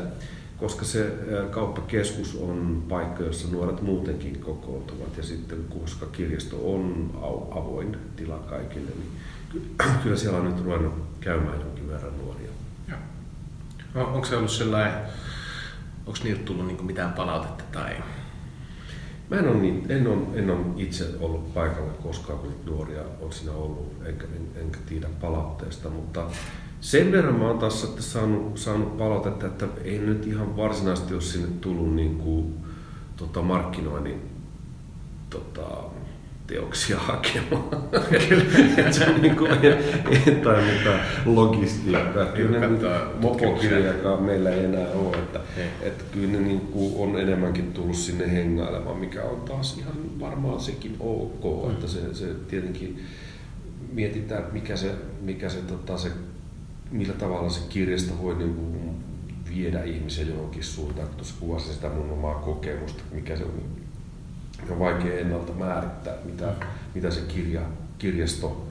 Koska 0.57 0.85
se 0.85 1.13
kauppakeskus 1.51 2.37
on 2.37 2.85
paikka, 2.89 3.23
jossa 3.23 3.49
nuoret 3.49 3.83
muutenkin 3.83 4.41
kokoontuvat. 4.41 5.17
Ja 5.17 5.23
sitten 5.23 5.59
koska 5.81 6.07
kirjasto 6.07 6.75
on 6.75 7.11
avoin 7.51 7.97
tila 8.17 8.39
kaikille, 8.39 8.91
niin 8.91 9.11
kyllä 10.03 10.17
siellä 10.17 10.39
on 10.39 10.45
nyt 10.45 10.65
ruvennut 10.65 10.95
käymään 11.21 11.61
jonkin 11.61 11.89
verran 11.89 12.13
nuoria. 12.19 12.34
No, 13.95 14.05
onko 14.05 14.25
se 14.25 14.37
ollut 14.37 14.51
sellainen, 14.51 14.95
onko 16.07 16.19
niiltä 16.25 16.43
tullut 16.45 16.67
niin 16.67 16.87
mitään 16.87 17.13
palautetta 17.13 17.65
tai? 17.73 17.95
Mä 19.31 19.37
en 19.37 19.49
ole, 19.49 19.57
niin, 19.57 19.87
en 19.89 20.07
ole, 20.07 20.19
en 20.35 20.51
ole 20.51 20.61
itse 20.77 21.15
ollut 21.21 21.55
paikalla 21.55 21.93
koskaan, 22.03 22.39
kun 22.39 22.55
nuoria 22.67 23.03
on 23.21 23.33
siinä 23.33 23.53
ollut, 23.53 23.93
enkä, 24.05 24.25
en, 24.25 24.63
enkä 24.63 24.79
tiedä 24.87 25.07
palautteesta, 25.21 25.91
mutta 25.91 26.27
sen 26.81 27.13
verran 27.13 27.35
mä 27.35 27.47
oon 27.47 27.59
taas 27.59 27.95
saanut, 27.99 28.59
saanut 28.59 28.99
palautetta, 28.99 29.47
että 29.47 29.67
ei 29.85 29.99
nyt 29.99 30.27
ihan 30.27 30.57
varsinaisesti 30.57 31.15
ole 31.15 31.23
sinne 31.23 31.49
tullut 31.61 31.95
niin 31.95 32.19
kuin, 32.19 32.55
tota, 33.17 33.43
markkinoinnin 33.43 34.31
tota, 35.31 35.67
teoksia 36.47 36.99
hakemaan. 36.99 37.65
se 38.91 39.07
on 39.07 39.23
niin 39.23 39.37
kuin, 39.37 39.51
ei 39.51 40.35
tai 40.45 40.63
mitään 40.63 41.01
logistiikkaa. 41.25 42.27
Kyllä 42.27 42.61
ne 42.61 42.79
mopokirjakaan 43.21 44.23
meillä 44.23 44.51
ei 44.51 44.65
enää 44.65 44.89
ole. 44.89 45.17
Että, 45.17 45.41
että 45.83 46.05
kyllä 46.13 46.33
ne 46.33 46.41
niin 46.41 46.61
kuin 46.61 46.95
on 46.97 47.21
enemmänkin 47.21 47.73
tullut 47.73 47.97
sinne 47.97 48.33
hengailemaan, 48.33 48.97
mikä 48.97 49.23
on 49.23 49.41
taas 49.41 49.79
ihan 49.79 50.21
varmaan 50.21 50.61
sekin 50.61 50.97
ok. 51.01 51.65
Mm. 51.65 51.71
Että 51.71 51.87
se, 51.87 52.15
se 52.15 52.27
tietenkin 52.49 53.05
mietitään, 53.93 54.45
mikä 54.53 54.77
se, 54.77 54.95
mikä 55.21 55.49
se, 55.49 55.59
tota, 55.59 55.99
se 55.99 56.09
millä 56.91 57.15
tavalla 57.15 57.51
se 57.51 57.61
kirjasta 57.69 58.23
voi 58.23 58.35
niin 58.35 58.55
kuin 58.55 58.75
viedä 59.55 59.85
ihmisen 59.85 60.29
johonkin 60.29 60.65
suuntaan. 60.65 61.09
Tuossa 61.09 61.35
kuvasin 61.41 61.75
sitä 61.75 61.89
mun 61.89 62.11
omaa 62.11 62.35
kokemusta, 62.35 63.03
mikä 63.13 63.37
se 63.37 63.45
on 63.45 63.84
on 64.73 64.79
vaikea 64.79 65.21
ennalta 65.21 65.53
määrittää, 65.53 66.15
mitä, 66.25 66.53
mitä 66.95 67.11
se 67.11 67.21
kirja, 67.21 67.61
kirjasto 67.99 68.67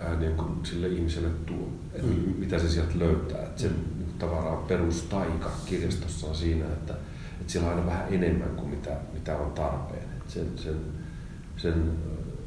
ää, 0.00 0.16
niin 0.16 0.36
kuin 0.36 0.66
sille 0.66 0.88
ihmiselle 0.88 1.28
tuo, 1.46 1.68
että 1.94 2.06
mm. 2.06 2.34
mitä 2.38 2.58
se 2.58 2.68
sieltä 2.68 2.98
löytää. 2.98 3.42
Että 3.42 3.62
se. 3.62 3.68
Niin 3.68 4.14
tavallaan 4.18 4.58
perustaika 4.58 5.50
kirjastossa 5.66 6.26
on 6.26 6.34
siinä, 6.34 6.64
että, 6.64 6.94
että 7.40 7.52
siellä 7.52 7.68
on 7.68 7.74
aina 7.74 7.86
vähän 7.86 8.06
enemmän 8.10 8.50
kuin 8.56 8.68
mitä, 8.68 8.96
mitä 9.12 9.38
on 9.38 9.52
tarpeen. 9.52 10.02
Että 10.02 10.32
sen, 10.32 10.46
sen, 10.56 10.76
sen 11.56 11.92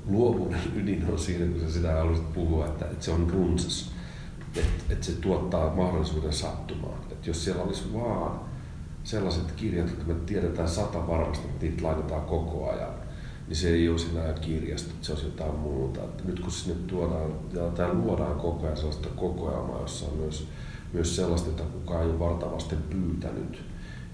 luovuuden 0.08 0.60
ydin 0.80 1.06
on 1.12 1.20
siinä, 1.20 1.46
kun 1.46 1.62
sä 1.62 1.74
sitä 1.74 1.92
haluaisit 1.92 2.34
puhua, 2.34 2.66
että, 2.66 2.86
että 2.86 3.06
se 3.06 3.12
on 3.12 3.30
runsas. 3.30 3.92
Että, 4.56 4.94
että 4.94 5.06
se 5.06 5.12
tuottaa 5.12 5.76
mahdollisuuden 5.76 6.34
sattumaan. 6.34 7.00
Että 7.12 7.30
jos 7.30 7.44
siellä 7.46 7.64
olisi 7.64 7.94
vaan 7.94 8.40
sellaiset 9.06 9.52
kirjat, 9.52 9.90
jotka 9.90 10.14
me 10.14 10.14
tiedetään 10.26 10.70
sata 10.70 11.08
varmasti, 11.08 11.48
että 11.48 11.66
niitä 11.66 11.84
laitetaan 11.84 12.22
koko 12.22 12.70
ajan, 12.70 12.94
niin 13.48 13.56
se 13.56 13.70
ei 13.70 13.90
ole 13.90 14.02
enää 14.12 14.34
kirjasto, 14.34 14.94
se 15.02 15.12
olisi 15.12 15.26
jotain 15.26 15.56
muuta. 15.56 16.04
Että 16.04 16.24
nyt 16.26 16.40
kun 16.40 16.52
sinne 16.52 16.80
tuodaan 16.88 17.32
ja 17.54 17.62
tämä 17.62 17.94
luodaan 17.94 18.40
koko 18.40 18.66
ajan 18.66 18.78
sellaista 18.78 19.10
kokoelmaa, 19.16 19.82
jossa 19.82 20.06
on 20.06 20.18
myös, 20.18 20.48
myös 20.94 21.16
sellaista, 21.16 21.50
jota 21.50 21.64
kukaan 21.64 22.04
ei 22.04 22.10
ole 22.10 22.20
vartavasti 22.20 22.76
pyytänyt, 22.90 23.64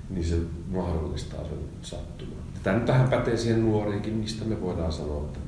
niin 0.09 0.25
se 0.25 0.35
mahdollistaa 0.67 1.43
sen 1.43 1.59
sattuman. 1.81 2.37
Tämä 2.63 2.75
nyt 2.75 2.85
tähän 2.85 3.09
pätee 3.09 3.37
siihen 3.37 3.61
nuoriinkin, 3.61 4.13
mistä 4.13 4.45
me 4.45 4.61
voidaan 4.61 4.91
sanoa, 4.91 5.25
että 5.25 5.39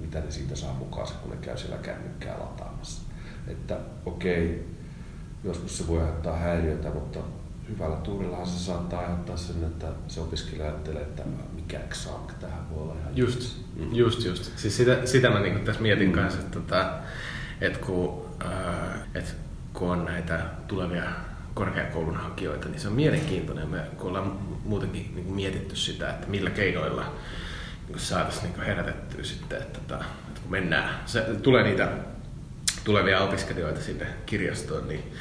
mitä 0.00 0.20
ne 0.20 0.30
siitä 0.30 0.56
saa 0.56 0.74
mukaan, 0.74 1.06
kun 1.22 1.30
ne 1.30 1.36
käy 1.36 1.56
siellä 1.56 1.76
kännykkää 1.76 2.38
lataamassa. 2.38 3.02
Että 3.46 3.78
okei, 4.06 4.68
joskus 5.44 5.78
se 5.78 5.86
voi 5.86 6.00
aiheuttaa 6.00 6.36
häiriötä, 6.36 6.90
mutta 6.90 7.18
hyvällä 7.68 7.96
tuurillahan 7.96 8.46
se 8.46 8.58
saattaa 8.58 9.00
aiheuttaa 9.00 9.36
sen, 9.36 9.64
että 9.64 9.86
se 10.08 10.20
opiskelija 10.20 10.68
ajattelee, 10.68 11.02
että 11.02 11.22
mikä 11.54 11.80
examen 11.80 12.34
tähän 12.40 12.70
voi 12.70 12.82
olla 12.82 12.94
ihan 13.00 13.16
just. 13.16 13.56
Mm. 13.76 13.94
Just, 13.94 14.24
just. 14.24 14.58
Siis 14.58 14.76
sitä, 14.76 15.06
sitä 15.06 15.30
mä 15.30 15.40
niin 15.40 15.64
tässä 15.64 15.82
mietin 15.82 16.08
mm. 16.08 16.14
kanssa, 16.14 16.40
että, 16.40 16.60
tota, 16.60 16.90
että, 17.60 17.78
kun, 17.78 18.26
äh, 18.44 19.00
että 19.14 19.30
kun 19.72 19.90
on 19.90 20.04
näitä 20.04 20.40
tulevia 20.68 21.04
korkeakoulun 21.54 22.16
hakijoita, 22.16 22.68
niin 22.68 22.80
se 22.80 22.88
on 22.88 22.94
mielenkiintoinen. 22.94 23.68
Me 23.68 23.80
kun 23.96 24.08
ollaan 24.08 24.38
muutenkin 24.64 25.12
niin 25.14 25.32
mietitty 25.32 25.76
sitä, 25.76 26.10
että 26.10 26.26
millä 26.26 26.50
keinoilla 26.50 27.12
niin 27.88 27.98
saataisiin 27.98 28.52
niin 28.52 28.66
herätettyä 28.66 29.24
sitten, 29.24 29.62
että, 29.62 29.78
että, 29.78 29.94
että 30.28 30.40
kun 30.40 30.50
mennään, 30.50 30.94
se, 31.06 31.20
tulee 31.42 31.62
niitä 31.62 31.88
tulevia 32.84 33.20
opiskelijoita 33.20 33.80
sinne 33.80 34.06
kirjastoon, 34.26 34.88
niin 34.88 35.12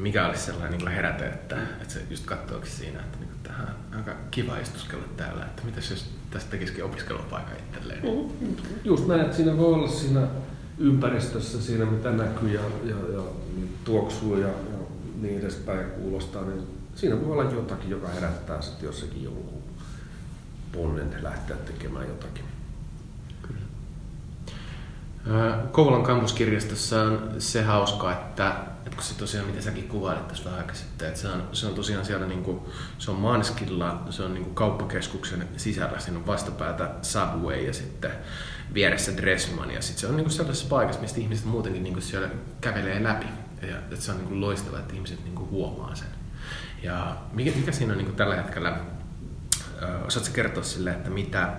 mikä 0.00 0.26
olisi 0.26 0.42
sellainen 0.42 0.78
niin 0.78 0.88
heräte, 0.88 1.26
että, 1.26 1.56
että 1.80 1.94
se 1.94 2.02
just 2.10 2.26
katsoakin 2.26 2.70
siinä, 2.70 3.00
että 3.00 3.18
niin 3.18 3.30
tähän 3.42 3.68
on 3.92 3.98
aika 3.98 4.12
kiva 4.30 4.56
istuskella 4.56 5.04
täällä, 5.16 5.44
että 5.44 5.62
mitä 5.64 5.80
jos 5.90 6.10
tästä 6.30 6.50
tekisikin 6.50 6.84
opiskelupaikan 6.84 7.56
itselleen. 7.68 8.02
Mm, 8.02 8.56
just 8.84 9.06
näin, 9.06 9.20
että 9.20 9.36
siinä 9.36 9.56
voi 9.56 9.74
olla 9.74 9.88
siinä 9.88 10.20
ympäristössä, 10.78 11.62
siinä 11.62 11.84
mitä 11.84 12.10
näkyy 12.10 12.54
ja, 12.54 12.60
ja, 12.84 12.96
ja 13.14 13.22
tuoksuu 13.84 14.36
ja, 14.36 14.48
ja 14.48 14.78
niin 15.20 15.40
edespäin 15.40 15.90
kuulostaa, 15.90 16.44
niin 16.44 16.62
siinä 16.94 17.20
voi 17.20 17.32
olla 17.32 17.52
jotakin, 17.52 17.90
joka 17.90 18.08
herättää 18.08 18.62
sitten 18.62 18.86
jossakin 18.86 19.24
jonkun 19.24 19.62
ponnen 20.72 21.16
lähteä 21.22 21.56
tekemään 21.56 22.08
jotakin. 22.08 22.44
Kyllä. 23.42 23.60
Kouvolan 25.72 26.02
kampuskirjastossa 26.02 27.02
on 27.02 27.30
se 27.38 27.62
hauska, 27.62 28.12
että, 28.12 28.54
että 28.86 28.96
kun 28.96 29.04
se 29.04 29.14
tosiaan, 29.14 29.46
mitä 29.46 29.60
säkin 29.60 29.88
kuvailit 29.88 30.28
tässä 30.28 30.44
vähän 30.44 30.58
aikaa 30.58 30.74
sitten, 30.74 31.08
että 31.08 31.20
se 31.20 31.28
on, 31.28 31.48
se 31.52 31.66
on 31.66 31.74
tosiaan 31.74 32.04
siellä, 32.04 32.26
niin 32.26 32.42
kuin, 32.42 32.60
se 32.98 33.10
on 33.10 33.16
Manskilla, 33.16 34.06
se 34.10 34.22
on 34.22 34.34
niin 34.34 34.44
kuin 34.44 34.54
kauppakeskuksen 34.54 35.48
sisällä, 35.56 35.98
siinä 35.98 36.18
on 36.18 36.26
vastapäätä 36.26 36.90
Subway 37.02 37.60
ja 37.66 37.72
sitten 37.72 38.10
vieressä 38.74 39.16
Dressman 39.16 39.70
ja 39.70 39.82
sitten 39.82 40.00
se 40.00 40.06
on 40.06 40.16
niin 40.16 40.24
kuin 40.24 40.32
sellaisessa 40.32 40.68
paikassa, 40.68 41.00
mistä 41.00 41.20
ihmiset 41.20 41.44
muutenkin 41.44 41.82
niin 41.82 41.92
kuin 41.92 42.02
siellä 42.02 42.28
kävelee 42.60 43.02
läpi 43.02 43.26
ja 43.62 43.78
että 43.78 43.96
se 43.96 44.10
on 44.10 44.16
niin 44.16 44.28
kuin 44.28 44.40
loistava, 44.40 44.78
että 44.78 44.94
ihmiset 44.94 45.24
niin 45.24 45.34
kuin 45.34 45.50
huomaa 45.50 45.94
sen. 45.94 46.08
Ja 46.82 47.16
mikä, 47.32 47.50
mikä 47.56 47.72
siinä 47.72 47.92
on 47.92 47.98
niin 47.98 48.06
kuin 48.06 48.16
tällä 48.16 48.36
hetkellä, 48.36 48.80
osaatko 50.06 50.34
kertoa 50.34 50.62
sille, 50.62 50.90
että 50.90 51.10
mitä, 51.10 51.52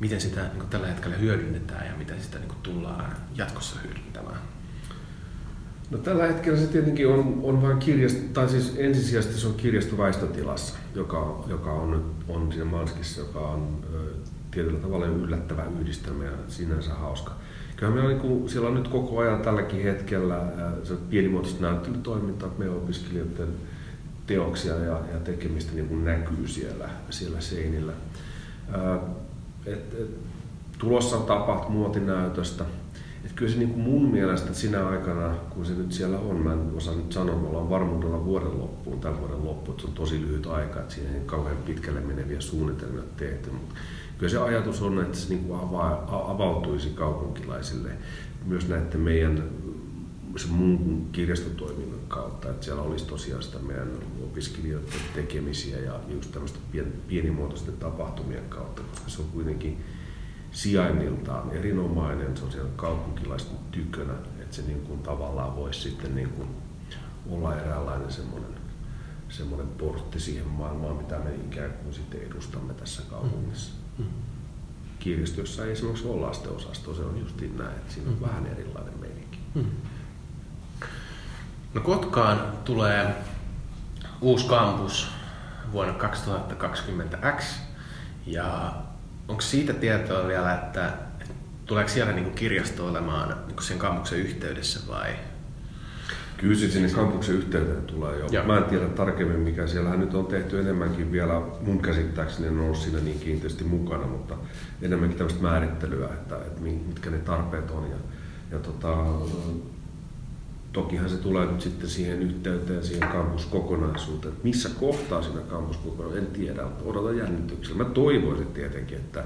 miten 0.00 0.20
sitä 0.20 0.40
niin 0.40 0.58
kuin 0.58 0.68
tällä 0.68 0.86
hetkellä 0.86 1.16
hyödynnetään 1.16 1.86
ja 1.86 1.92
miten 1.96 2.22
sitä 2.22 2.38
niin 2.38 2.48
kuin 2.48 2.62
tullaan 2.62 3.16
jatkossa 3.34 3.76
hyödyntämään? 3.84 4.53
No, 5.90 5.98
tällä 5.98 6.26
hetkellä 6.26 6.58
se 6.58 6.66
tietenkin 6.66 7.08
on, 7.08 7.40
on 7.42 7.62
vain 7.62 7.78
kirjasto, 7.78 8.20
tai 8.32 8.48
siis 8.48 8.74
ensisijaisesti 8.76 9.40
se 9.40 9.46
on 9.46 9.54
kirjastoväistötilassa, 9.54 10.74
joka, 10.94 11.44
joka 11.46 11.72
on, 11.72 12.14
on 12.28 12.52
siinä 12.52 12.64
Manskissa, 12.64 13.20
joka 13.20 13.40
on 13.40 13.84
ö, 13.94 13.98
tietyllä 14.50 14.78
tavalla 14.78 15.06
yllättävä 15.06 15.64
yhdistelmä 15.80 16.24
ja 16.24 16.30
sinänsä 16.48 16.94
hauska. 16.94 17.32
Kyllä 17.76 17.92
meillä 17.92 18.10
on, 18.10 18.18
niin 18.18 18.48
siellä 18.48 18.68
on 18.68 18.74
nyt 18.74 18.88
koko 18.88 19.18
ajan 19.18 19.40
tälläkin 19.40 19.82
hetkellä 19.82 20.52
se 20.84 20.94
pienimuotoista 21.10 21.62
näyttelytoimintaa, 21.62 22.50
meidän 22.58 22.76
opiskelijoiden 22.76 23.48
teoksia 24.26 24.74
ja, 24.74 25.00
ja 25.12 25.18
tekemistä 25.24 25.72
niin 25.74 25.88
kuin 25.88 26.04
näkyy 26.04 26.48
siellä, 26.48 26.88
siellä 27.10 27.40
seinillä. 27.40 27.92
Et, 29.66 29.94
et, 29.94 30.10
tulossa 30.78 31.16
on 31.16 31.26
tapat 31.26 31.68
muotinäytöstä. 31.68 32.64
Et 33.24 33.32
kyllä 33.32 33.52
se 33.52 33.58
niin 33.58 33.70
kuin 33.70 33.82
mun 33.82 34.10
mielestä 34.10 34.54
sinä 34.54 34.88
aikana, 34.88 35.34
kun 35.34 35.66
se 35.66 35.72
nyt 35.72 35.92
siellä 35.92 36.18
on, 36.18 36.36
mä 36.36 36.52
en 36.52 36.70
osaa 36.76 36.94
nyt 36.94 37.12
sanoa, 37.12 37.36
me 37.36 37.48
ollaan 37.48 37.70
varmuudella 37.70 38.24
vuoden 38.24 38.58
loppuun, 38.58 39.00
tämän 39.00 39.20
vuoden 39.20 39.44
loppuun, 39.44 39.74
että 39.74 39.82
se 39.82 39.88
on 39.88 39.94
tosi 39.94 40.20
lyhyt 40.20 40.46
aika, 40.46 40.80
että 40.80 40.94
siihen 40.94 41.14
ei 41.14 41.20
kauhean 41.26 41.56
pitkälle 41.56 42.00
meneviä 42.00 42.40
suunnitelmia 42.40 43.02
tehty, 43.16 43.50
mutta 43.50 43.74
kyllä 44.18 44.30
se 44.30 44.38
ajatus 44.38 44.82
on, 44.82 45.00
että 45.00 45.18
se 45.18 45.28
niin 45.28 45.44
kuin 45.44 45.60
avaa, 45.60 46.30
avautuisi 46.30 46.88
kaupunkilaisille 46.88 47.90
myös 48.46 48.68
näiden 48.68 49.00
meidän 49.00 49.44
se 50.36 50.48
muun 50.48 51.08
kirjastotoiminnan 51.12 52.00
kautta, 52.08 52.50
että 52.50 52.64
siellä 52.64 52.82
olisi 52.82 53.06
tosiaan 53.06 53.42
sitä 53.42 53.58
meidän 53.58 53.88
opiskelijoiden 54.22 54.88
tekemisiä 55.14 55.78
ja 55.78 56.00
just 56.08 56.32
tämmöistä 56.32 56.58
pien, 56.72 56.92
pienimuotoisten 57.08 57.76
tapahtumien 57.76 58.44
kautta, 58.48 58.82
koska 58.82 59.10
se 59.10 59.22
on 59.22 59.28
kuitenkin 59.28 59.84
sijainniltaan 60.54 61.50
erinomainen, 61.50 62.36
se 62.36 62.44
on 62.44 62.52
siellä 62.52 62.70
kaupunkilaisten 62.76 63.56
tykönä, 63.70 64.12
että 64.38 64.56
se 64.56 64.62
niin 64.62 64.80
kuin 64.80 65.02
tavallaan 65.02 65.56
voisi 65.56 65.80
sitten 65.80 66.14
niin 66.14 66.30
kuin 66.30 66.48
olla 67.30 67.56
eräänlainen 67.56 68.12
semmoinen, 68.12 68.50
semmoinen 69.28 69.68
portti 69.68 70.20
siihen 70.20 70.46
maailmaan, 70.46 70.96
mitä 70.96 71.18
me 71.18 71.34
ikään 71.34 71.72
kuin 71.72 71.94
sitten 71.94 72.22
edustamme 72.22 72.74
tässä 72.74 73.02
kaupungissa. 73.10 73.72
Mm. 73.98 74.04
Kirjastossa 74.98 75.64
ei 75.64 75.72
esimerkiksi 75.72 76.08
ole 76.08 76.20
lastenosasto, 76.20 76.94
se 76.94 77.02
on 77.02 77.18
just 77.18 77.40
näin, 77.40 77.76
että 77.76 77.92
siinä 77.92 78.10
on 78.10 78.16
mm. 78.16 78.22
vähän 78.22 78.46
erilainen 78.46 78.98
meininki. 79.00 79.38
Mm. 79.54 79.66
No 81.74 81.80
Kotkaan 81.80 82.52
tulee 82.64 83.14
uusi 84.20 84.46
kampus 84.46 85.08
vuonna 85.72 85.94
2020X 85.98 87.44
ja 88.26 88.74
onko 89.28 89.40
siitä 89.40 89.72
tietoa 89.72 90.28
vielä, 90.28 90.54
että 90.54 90.92
tuleeko 91.66 91.90
siellä 91.90 92.12
niin 92.12 92.32
kirjasto 92.32 92.86
olemaan 92.86 93.36
niin 93.46 93.62
sen 93.62 93.78
kampuksen 93.78 94.18
yhteydessä 94.18 94.80
vai? 94.88 95.12
Kyllä 96.36 96.54
se 96.54 96.70
sinne 96.70 96.88
kampuksen 96.88 97.34
yhteyteen 97.34 97.82
tulee 97.82 98.18
jo. 98.18 98.26
Joo. 98.30 98.44
Mä 98.44 98.58
en 98.58 98.64
tiedä 98.64 98.86
tarkemmin 98.86 99.40
mikä. 99.40 99.66
Siellähän 99.66 100.00
nyt 100.00 100.14
on 100.14 100.26
tehty 100.26 100.60
enemmänkin 100.60 101.12
vielä, 101.12 101.42
mun 101.60 101.82
käsittääkseni 101.82 102.48
en 102.48 102.60
ollut 102.60 102.76
siinä 102.76 102.98
niin 102.98 103.20
kiinteästi 103.20 103.64
mukana, 103.64 104.06
mutta 104.06 104.34
enemmänkin 104.82 105.18
tämmöistä 105.18 105.42
määrittelyä, 105.42 106.06
että, 106.06 106.36
että 106.36 106.60
mitkä 106.60 107.10
ne 107.10 107.18
tarpeet 107.18 107.70
on. 107.70 107.90
Ja, 107.90 107.96
ja 108.50 108.58
tota, 108.58 109.04
tokihan 110.74 111.10
se 111.10 111.16
tulee 111.16 111.46
nyt 111.46 111.60
sitten 111.60 111.88
siihen 111.88 112.22
yhteyteen, 112.22 112.84
siihen 112.84 113.08
kampuskokonaisuuteen. 113.08 114.34
Missä 114.42 114.68
kohtaa 114.80 115.22
siinä 115.22 115.40
kampuskokonaisuuteen, 115.40 116.26
en 116.26 116.32
tiedä, 116.32 116.62
mutta 116.62 116.84
odotan 116.84 117.16
jännityksellä. 117.16 117.84
Mä 117.84 117.90
toivoisin 117.90 118.46
tietenkin, 118.46 118.98
että, 118.98 119.24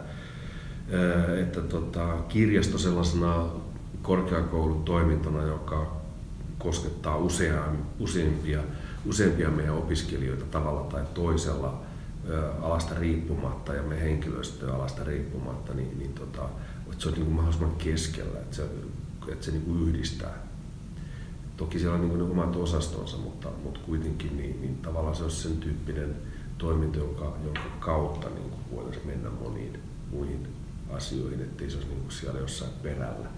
että 1.42 1.60
tota, 1.60 2.14
kirjasto 2.28 2.78
sellaisena 2.78 3.46
korkeakoulutoimintona, 4.02 5.42
joka 5.42 5.96
koskettaa 6.58 7.16
useam, 7.16 7.76
useampia, 8.00 8.60
useampia 9.06 9.50
meidän 9.50 9.74
opiskelijoita 9.74 10.44
tavalla 10.44 10.80
tai 10.80 11.02
toisella 11.14 11.80
alasta 12.62 12.94
riippumatta 13.00 13.74
ja 13.74 13.82
meidän 13.82 14.06
henkilöstöä 14.06 14.74
alasta 14.74 15.04
riippumatta, 15.04 15.74
niin, 15.74 15.98
niin 15.98 16.12
tota, 16.12 16.42
että 16.92 17.02
se 17.02 17.08
on 17.08 17.14
niin 17.14 17.24
kuin 17.24 17.34
mahdollisimman 17.34 17.76
keskellä, 17.76 18.38
että 18.38 18.56
se, 18.56 18.62
että 19.28 19.44
se 19.44 19.50
niin 19.50 19.62
kuin 19.62 19.88
yhdistää 19.88 20.47
Toki 21.58 21.78
siellä 21.78 21.94
on 21.94 22.08
niin 22.08 22.18
ne 22.18 22.24
omat 22.24 22.56
osastonsa, 22.56 23.16
mutta, 23.16 23.48
mutta 23.62 23.80
kuitenkin 23.86 24.36
niin, 24.36 24.60
niin 24.60 24.76
tavallaan 24.76 25.16
se 25.16 25.22
olisi 25.22 25.36
sen 25.36 25.56
tyyppinen 25.56 26.16
toiminto, 26.58 26.98
jonka, 26.98 27.36
jonka 27.44 27.60
kautta 27.80 28.28
niin 28.28 28.50
kuin 28.50 28.62
voitaisiin 28.76 29.06
mennä 29.06 29.30
moniin 29.30 29.80
muihin 30.10 30.48
asioihin, 30.90 31.40
ettei 31.40 31.70
se 31.70 31.76
olisi 31.76 31.90
niin 31.90 32.00
kuin 32.00 32.12
siellä 32.12 32.40
jossain 32.40 32.70
perällä, 32.82 33.28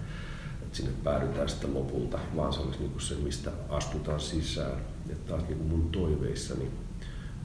että 0.61 0.77
sinne 0.77 0.91
päädytään 1.03 1.49
sitten 1.49 1.73
lopulta, 1.73 2.19
vaan 2.35 2.53
se 2.53 2.59
olisi 2.59 2.79
niin 2.79 2.91
kuin 2.91 3.01
se, 3.01 3.15
mistä 3.15 3.51
astutaan 3.69 4.19
sisään. 4.19 4.81
Että 5.09 5.29
taas 5.29 5.47
niin 5.47 5.57
kuin 5.57 5.69
mun 5.69 5.89
toiveissani, 5.89 6.71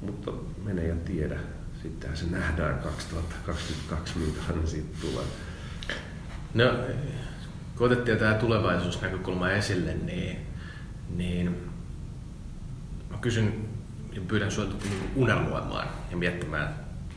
mutta 0.00 0.32
mene 0.64 0.86
ja 0.86 0.96
tiedä, 0.96 1.40
sittenhän 1.82 2.16
se 2.18 2.26
nähdään 2.26 2.78
2022, 2.78 4.18
minkälainen 4.18 4.66
siitä 4.66 4.96
tulee. 5.00 5.24
No, 6.54 6.64
kun 7.78 7.86
otettiin 7.86 8.18
tämä 8.18 8.34
tulevaisuusnäkökulma 8.34 9.50
esille, 9.50 9.94
niin 9.94 10.45
niin 11.10 11.70
mä 13.10 13.18
kysyn 13.18 13.68
ja 14.12 14.20
pyydän 14.28 14.50
sinua 14.50 14.74
unelmoimaan 15.14 15.88
ja 16.10 16.16
miettimään 16.16 16.74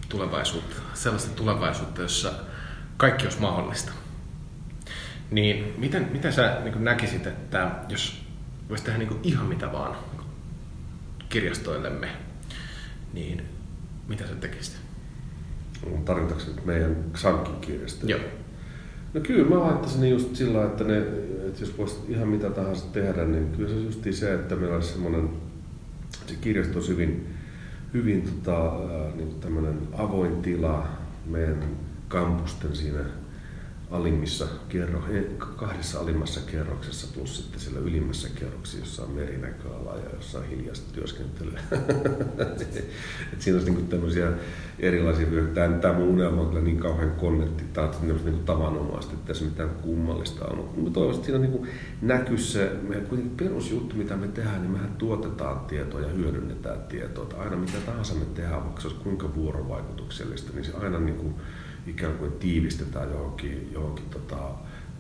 tulevaisuutta, 0.09 0.75
sellaista 0.93 1.35
tulevaisuutta, 1.35 2.01
jossa 2.01 2.33
kaikki 2.97 3.25
olisi 3.25 3.41
mahdollista. 3.41 3.91
Niin 5.31 5.73
miten, 5.77 6.09
miten 6.11 6.33
sä 6.33 6.57
niin 6.63 6.83
näkisit, 6.83 7.27
että 7.27 7.71
jos 7.89 8.21
voisi 8.69 8.83
tehdä 8.83 8.97
niin 8.97 9.19
ihan 9.23 9.45
mitä 9.45 9.71
vaan 9.71 9.95
kirjastoillemme, 11.29 12.09
niin 13.13 13.45
mitä 14.07 14.27
sä 14.27 14.35
tekisit? 14.35 14.77
Tarkoitatko 16.05 16.61
meidän 16.65 16.95
Xankin 17.13 17.55
kirjastoja? 17.61 18.17
Joo. 18.17 18.29
No 19.13 19.21
kyllä 19.21 19.49
mä 19.49 19.59
laittaisin 19.59 20.09
just 20.09 20.35
sillä 20.35 20.65
että, 20.65 20.83
ne, 20.83 20.97
että 21.47 21.59
jos 21.59 21.77
voisi 21.77 21.95
ihan 22.07 22.27
mitä 22.27 22.49
tahansa 22.49 22.85
tehdä, 22.93 23.25
niin 23.25 23.51
kyllä 23.57 23.69
se 23.69 23.75
just 23.75 24.03
se, 24.11 24.33
että 24.33 24.55
meillä 24.55 24.75
olisi 24.75 24.93
semmoinen, 24.93 25.29
se 26.27 26.35
kirjasto 26.41 26.73
olisi 26.77 26.91
hyvin, 26.91 27.27
hyvin 27.93 28.21
tota, 28.21 28.73
niin 29.15 29.87
avoin 29.97 30.41
tila 30.41 30.87
meidän 31.25 31.63
kampusten 32.07 32.75
siinä 32.75 32.99
alimmissa 33.91 34.47
kerro, 34.69 35.03
kahdessa 35.55 35.99
alimmassa 35.99 36.39
kerroksessa 36.51 37.07
plus 37.13 37.37
sitten 37.37 37.59
sillä 37.59 37.79
ylimmässä 37.79 38.29
kerroksessa, 38.35 38.79
jossa 38.79 39.03
on 39.03 39.11
merinäköala 39.11 39.95
ja 39.95 40.15
jossa 40.15 40.39
on 40.39 40.45
hiljaista 40.45 40.93
työskentelyä. 40.93 41.59
Et 43.33 43.41
siinä 43.41 43.57
olisi 43.57 43.71
niinku 43.71 43.89
tämmöisiä 43.89 44.31
erilaisia 44.79 45.27
Tämä, 45.53 45.77
tämä 45.77 45.93
mun 45.93 46.07
unelma 46.07 46.41
on 46.41 46.47
kyllä 46.47 46.61
niin 46.61 46.77
kauhean 46.79 47.11
konnetti, 47.11 47.63
tämä 47.73 47.87
on 47.87 48.25
niin 48.25 48.43
tavanomaista, 48.45 49.13
että 49.13 49.27
tässä 49.27 49.45
mitään 49.45 49.69
kummallista 49.69 50.45
on. 50.45 50.69
Mutta 50.77 50.99
että 51.11 51.25
siinä 51.25 51.39
niin 51.39 51.67
näkyy 52.01 52.37
se 52.37 52.71
meidän 52.87 53.07
perusjuttu, 53.37 53.95
mitä 53.95 54.15
me 54.15 54.27
tehdään, 54.27 54.61
niin 54.61 54.71
mehän 54.71 54.95
tuotetaan 54.97 55.59
tietoa 55.59 56.01
ja 56.01 56.07
hyödynnetään 56.07 56.79
tietoa. 56.89 57.23
Että 57.23 57.37
aina 57.37 57.55
mitä 57.55 57.77
tahansa 57.85 58.15
me 58.15 58.25
tehdään, 58.25 58.63
vaikka 58.63 58.81
se 58.81 58.87
olisi 58.87 59.01
kuinka 59.03 59.35
vuorovaikutuksellista, 59.35 60.51
niin 60.53 60.65
se 60.65 60.73
aina 60.77 60.99
niin 60.99 61.17
kuin 61.17 61.35
ikään 61.89 62.17
kuin 62.17 62.31
tiivistetään 62.31 63.09
johonkin, 63.09 63.69
johonkin 63.73 64.05
tota, 64.05 64.37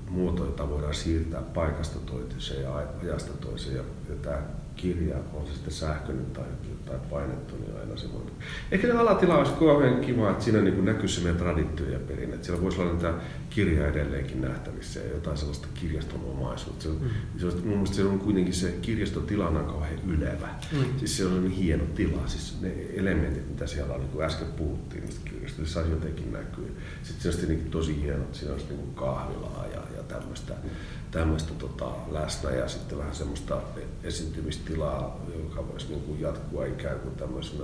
muotoon, 0.09 0.49
jota 0.49 0.69
voidaan 0.69 0.93
siirtää 0.93 1.41
paikasta 1.41 1.99
toiseen 1.99 2.61
ja 2.61 2.75
ajasta 2.75 3.33
toiseen. 3.33 3.75
Ja, 3.75 3.83
ja 4.09 4.15
tämä 4.21 4.41
kirja, 4.81 5.15
on 5.33 5.47
se 5.47 5.53
sitten 5.53 5.73
sähköinen 5.73 6.25
tai, 6.25 6.45
tai 6.85 6.99
painettu, 7.09 7.55
niin 7.55 7.77
aina 7.79 7.97
semmoinen. 7.97 8.33
Ehkä 8.71 8.87
se 8.87 8.93
alatila 8.93 9.37
olisi 9.37 9.51
kauhean 9.51 10.01
kiva, 10.01 10.31
että 10.31 10.43
siinä 10.43 10.61
niin 10.61 10.85
näkyisi 10.85 11.15
se 11.15 11.21
meidän 11.21 11.41
traditio 11.41 11.89
ja 11.89 11.99
perinne. 11.99 12.35
Että 12.35 12.45
siellä 12.45 12.63
voisi 12.63 12.81
olla 12.81 12.91
näitä 12.91 13.13
kirja 13.49 13.87
edelleenkin 13.87 14.41
nähtävissä 14.41 14.99
ja 14.99 15.11
jotain 15.11 15.37
sellaista 15.37 15.67
kirjaston 15.73 16.25
omaisuutta. 16.25 16.83
Se 16.83 16.89
on, 16.89 16.97
mm. 17.01 17.39
se 17.39 17.45
on, 17.45 17.53
mun 17.53 17.63
mielestä 17.63 17.95
se 17.95 18.03
on 18.03 18.19
kuitenkin 18.19 18.53
se 18.53 18.71
kirjaston 18.81 19.25
tilana 19.25 19.63
kauhean 19.63 19.99
ylevä. 20.07 20.49
Mm. 20.71 20.85
Siis 20.97 21.17
se 21.17 21.25
on 21.25 21.43
niin 21.43 21.51
hieno 21.51 21.83
tila. 21.95 22.27
Siis 22.27 22.61
ne 22.61 22.73
elementit, 22.93 23.49
mitä 23.49 23.67
siellä 23.67 23.93
on, 23.93 23.99
niin 23.99 24.11
kuin 24.11 24.25
äsken 24.25 24.47
puhuttiin 24.47 25.03
niistä 25.03 25.29
kirjastoista, 25.29 25.65
se 25.65 25.73
saisi 25.73 25.91
jotenkin 25.91 26.33
näkyä. 26.33 26.67
Sitten 27.03 27.33
se 27.33 27.41
on 27.41 27.47
niin 27.47 27.71
tosi 27.71 28.01
hieno, 28.01 28.23
että 28.23 28.37
siinä 28.37 28.53
olisi 28.53 28.65
niin 28.69 28.93
kahvilaa 28.95 29.65
ja, 29.73 29.81
ja 29.97 30.03
tämmöistä. 30.03 30.53
Mm 30.63 30.69
tämmöistä 31.11 31.53
tota, 31.53 31.91
läsnä 32.11 32.51
ja 32.51 32.67
sitten 32.67 32.97
vähän 32.97 33.15
semmoista 33.15 33.61
esiintymistilaa, 34.03 35.19
joka 35.43 35.67
voisi 35.67 35.87
niin 35.87 36.01
kuin 36.01 36.21
jatkua 36.21 36.65
ikään 36.65 36.99
kuin 36.99 37.15
tämmöisenä, 37.15 37.63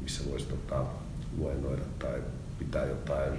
missä 0.00 0.30
voisi 0.30 0.46
tota, 0.46 0.84
luennoida 1.38 1.82
tai 1.98 2.22
pitää 2.58 2.84
jotain 2.84 3.32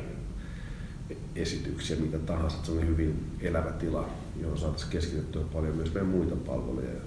esityksiä, 1.36 1.97
mitä 1.97 2.19
tahansa. 2.19 2.58
Se 2.63 2.71
on 2.71 2.88
hyvin 2.88 3.38
elävä 3.39 3.71
tila, 3.71 4.10
johon 4.41 4.58
saataisiin 4.58 4.91
keskitettyä 4.91 5.43
paljon 5.53 5.75
myös 5.75 5.93
meidän 5.93 6.10
muita 6.10 6.36
palveluja. 6.36 6.89
Ja 6.89 7.01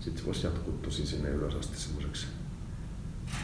sitten 0.00 0.20
se 0.20 0.26
voisi 0.26 0.46
jatkua 0.46 0.74
tosi 0.82 1.06
sinne 1.06 1.28
ylös 1.28 1.54
asti 1.54 1.78
semmoiseksi 1.78 2.26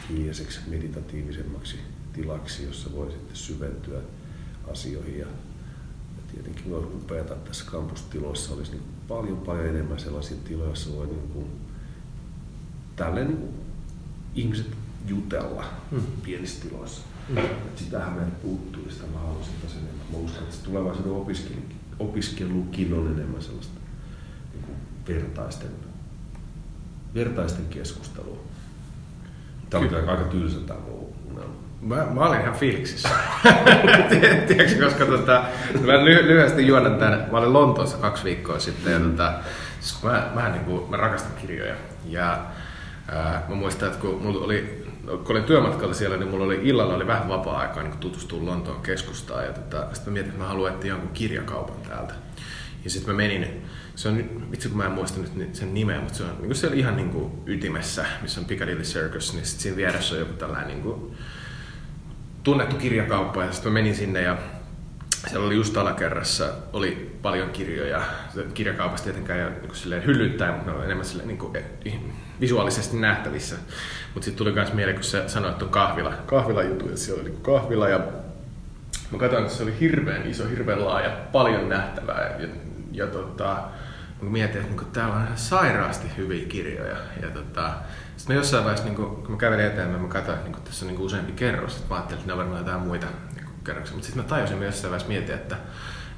hiljaiseksi, 0.09 0.59
meditatiivisemmaksi 0.67 1.77
tilaksi, 2.13 2.65
jossa 2.65 2.91
voi 2.91 3.11
sitten 3.11 3.35
syventyä 3.35 3.99
asioihin 4.71 5.19
ja 5.19 5.27
tietenkin 6.31 6.73
olisi 6.73 6.87
upeata, 6.95 7.33
että 7.33 7.47
tässä 7.47 7.65
kampustiloissa 7.71 8.53
olisi 8.53 8.71
niin 8.71 8.83
paljon 9.07 9.37
paljon 9.37 9.65
enemmän 9.65 9.99
sellaisia 9.99 10.37
tiloja, 10.47 10.67
joissa 10.67 10.95
voi 10.95 11.07
niin 11.07 11.29
kuin, 11.33 11.45
tälleen 12.95 13.27
niin 13.27 13.37
kuin, 13.37 13.53
ihmiset 14.35 14.67
jutella 15.07 15.65
mm. 15.91 16.01
pienissä 16.23 16.69
tiloissa. 16.69 17.01
Mm. 17.29 17.37
Että 17.37 17.83
sitähän 17.83 18.13
meiltä 18.13 18.35
puuttuu, 18.41 18.89
sitä 18.89 19.07
mä 19.07 19.19
haluaisin 19.19 19.53
taas 19.61 19.73
enemmän. 19.73 20.05
Mä 20.11 20.17
uskon, 20.17 20.43
että 20.43 20.55
tulevaisuuden 20.63 21.11
opiskelu, 21.11 21.55
opiskelukin 21.99 22.93
on 22.93 23.07
enemmän 23.07 23.41
sellaista 23.41 23.79
niin 24.53 24.63
kuin 24.63 24.77
vertaisten, 25.07 25.71
vertaisten 27.13 27.65
keskustelua. 27.65 28.37
Tämä 29.69 29.87
oli 29.87 29.95
aika 29.95 30.23
tylsä 30.23 30.59
tämä 30.59 30.79
unelma. 31.31 31.70
Mä, 31.81 32.07
mä 32.13 32.25
olin 32.25 32.41
ihan 32.41 32.53
fiiliksissä. 32.53 33.09
Tiedätkö, 34.47 34.83
koska 34.83 35.05
tota, 35.05 35.43
mä 35.85 35.93
ly- 35.93 36.27
lyhyesti 36.27 36.67
juonnan 36.67 36.95
tämän. 36.95 37.27
Mä 37.31 37.37
olin 37.37 37.53
Lontoossa 37.53 37.97
kaksi 37.97 38.23
viikkoa 38.23 38.59
sitten 38.59 38.93
ja 38.93 38.99
tota, 38.99 39.33
siis 39.79 40.03
mä, 40.03 40.31
mä, 40.35 40.49
niin 40.49 40.65
kuin, 40.65 40.89
mä 40.89 40.97
rakastan 40.97 41.31
kirjoja. 41.41 41.75
Ja 42.05 42.39
ää, 43.07 43.43
mä 43.49 43.55
muistan, 43.55 43.87
että 43.87 44.01
kun 44.01 44.21
mulla 44.21 44.45
oli 44.45 44.81
kun 45.05 45.31
olin 45.31 45.43
työmatkalla 45.43 45.93
siellä, 45.93 46.17
niin 46.17 46.29
mulla 46.29 46.45
oli 46.45 46.59
illalla 46.63 46.95
oli 46.95 47.07
vähän 47.07 47.27
vapaa-aikaa 47.27 47.83
niin 47.83 47.97
tutustua 47.97 48.45
Lontoon 48.45 48.81
keskustaan. 48.81 49.45
Ja 49.45 49.53
tota, 49.53 49.87
sitten 49.93 50.11
mä 50.11 50.13
mietin, 50.13 50.29
että 50.29 50.43
mä 50.43 50.49
haluan 50.49 50.73
etsiä 50.73 50.91
jonkun 50.91 51.09
kirjakaupan 51.09 51.81
täältä. 51.89 52.13
Ja 52.83 52.89
sitten 52.89 53.15
mä 53.15 53.17
menin, 53.17 53.61
se 53.95 54.09
on, 54.09 54.23
vitsi 54.51 54.69
kun 54.69 54.77
mä 54.77 54.85
en 54.85 54.91
muista 54.91 55.19
nyt 55.35 55.55
sen 55.55 55.73
nimeä, 55.73 55.99
mutta 55.99 56.17
se 56.17 56.23
on 56.23 56.37
niin 56.41 56.55
siellä 56.55 56.75
ihan 56.75 56.95
niin 56.95 57.09
kuin 57.09 57.31
ytimessä, 57.45 58.05
missä 58.21 58.39
on 58.39 58.45
Piccadilly 58.45 58.81
Circus, 58.81 59.33
niin 59.33 59.45
sitten 59.45 59.63
siinä 59.63 59.77
vieressä 59.77 60.15
on 60.15 60.19
joku 60.19 60.33
tällainen 60.33 60.67
niin 60.67 60.81
kuin, 60.81 61.17
tunnettu 62.43 62.75
kirjakauppa 62.75 63.43
ja 63.43 63.51
sitten 63.51 63.71
menin 63.71 63.95
sinne 63.95 64.21
ja 64.21 64.37
siellä 65.27 65.45
oli 65.45 65.55
just 65.55 65.77
alakerrassa 65.77 66.53
oli 66.73 67.17
paljon 67.21 67.49
kirjoja. 67.49 68.01
Kirjakaupassa 68.53 69.03
tietenkään 69.03 69.47
ole 69.47 69.55
niin 69.61 69.75
silleen 69.75 70.05
hyllyttäen, 70.05 70.53
mutta 70.53 70.71
ne 70.71 70.77
on 70.77 70.83
enemmän 70.83 71.05
silleen, 71.05 71.27
niin 71.27 71.37
kuin, 71.37 71.55
eh, 71.55 71.99
visuaalisesti 72.41 72.97
nähtävissä. 72.97 73.55
Mutta 74.13 74.25
sitten 74.25 74.37
tuli 74.37 74.51
myös 74.51 74.73
mieleen, 74.73 74.95
kun 74.95 75.03
se 75.03 75.29
sanoi, 75.29 75.51
että 75.51 75.65
on 75.65 75.71
kahvila, 75.71 76.13
kahvila 76.25 76.63
jutu, 76.63 76.85
että 76.85 76.99
siellä 76.99 77.21
oli 77.21 77.29
niin 77.29 77.41
kahvila 77.41 77.89
ja 77.89 77.99
mä 79.11 79.17
katsoin, 79.17 79.43
että 79.43 79.57
se 79.57 79.63
oli 79.63 79.79
hirveän 79.79 80.27
iso, 80.27 80.47
hirveän 80.47 80.85
laaja, 80.85 81.17
paljon 81.31 81.69
nähtävää. 81.69 82.35
Ja, 82.39 82.47
ja 82.91 83.07
tota, 83.07 83.63
mietin, 84.21 84.61
että 84.61 84.75
niin 84.75 84.91
täällä 84.91 85.15
on 85.15 85.23
ihan 85.23 85.37
sairaasti 85.37 86.07
hyviä 86.17 86.45
kirjoja. 86.45 86.97
Ja 87.21 87.29
tota, 87.29 87.73
sitten 88.17 88.35
mä 88.35 88.39
jossain 88.39 88.63
vaiheessa, 88.63 88.87
niin 88.87 88.95
kun, 88.95 89.25
mä 89.29 89.37
kävelin 89.37 89.65
eteenpäin, 89.65 90.01
mä 90.01 90.07
katsoin, 90.07 90.37
että 90.37 90.49
niin 90.49 90.63
tässä 90.63 90.85
on 90.85 90.91
niin 90.91 91.01
useampi 91.01 91.31
kerros. 91.31 91.85
Mä 91.89 91.95
ajattelin, 91.95 92.19
että 92.19 92.27
ne 92.27 92.33
on 92.33 92.39
varmaan 92.39 92.59
jotain 92.59 92.81
muita 92.81 93.07
niin 93.35 93.45
kerroksia. 93.63 93.93
Mutta 93.93 94.05
sitten 94.05 94.23
mä 94.23 94.29
tajusin 94.29 94.57
myös 94.57 94.75
jossain 94.75 94.91
vaiheessa 94.91 95.09
miettiä, 95.09 95.35
että 95.35 95.57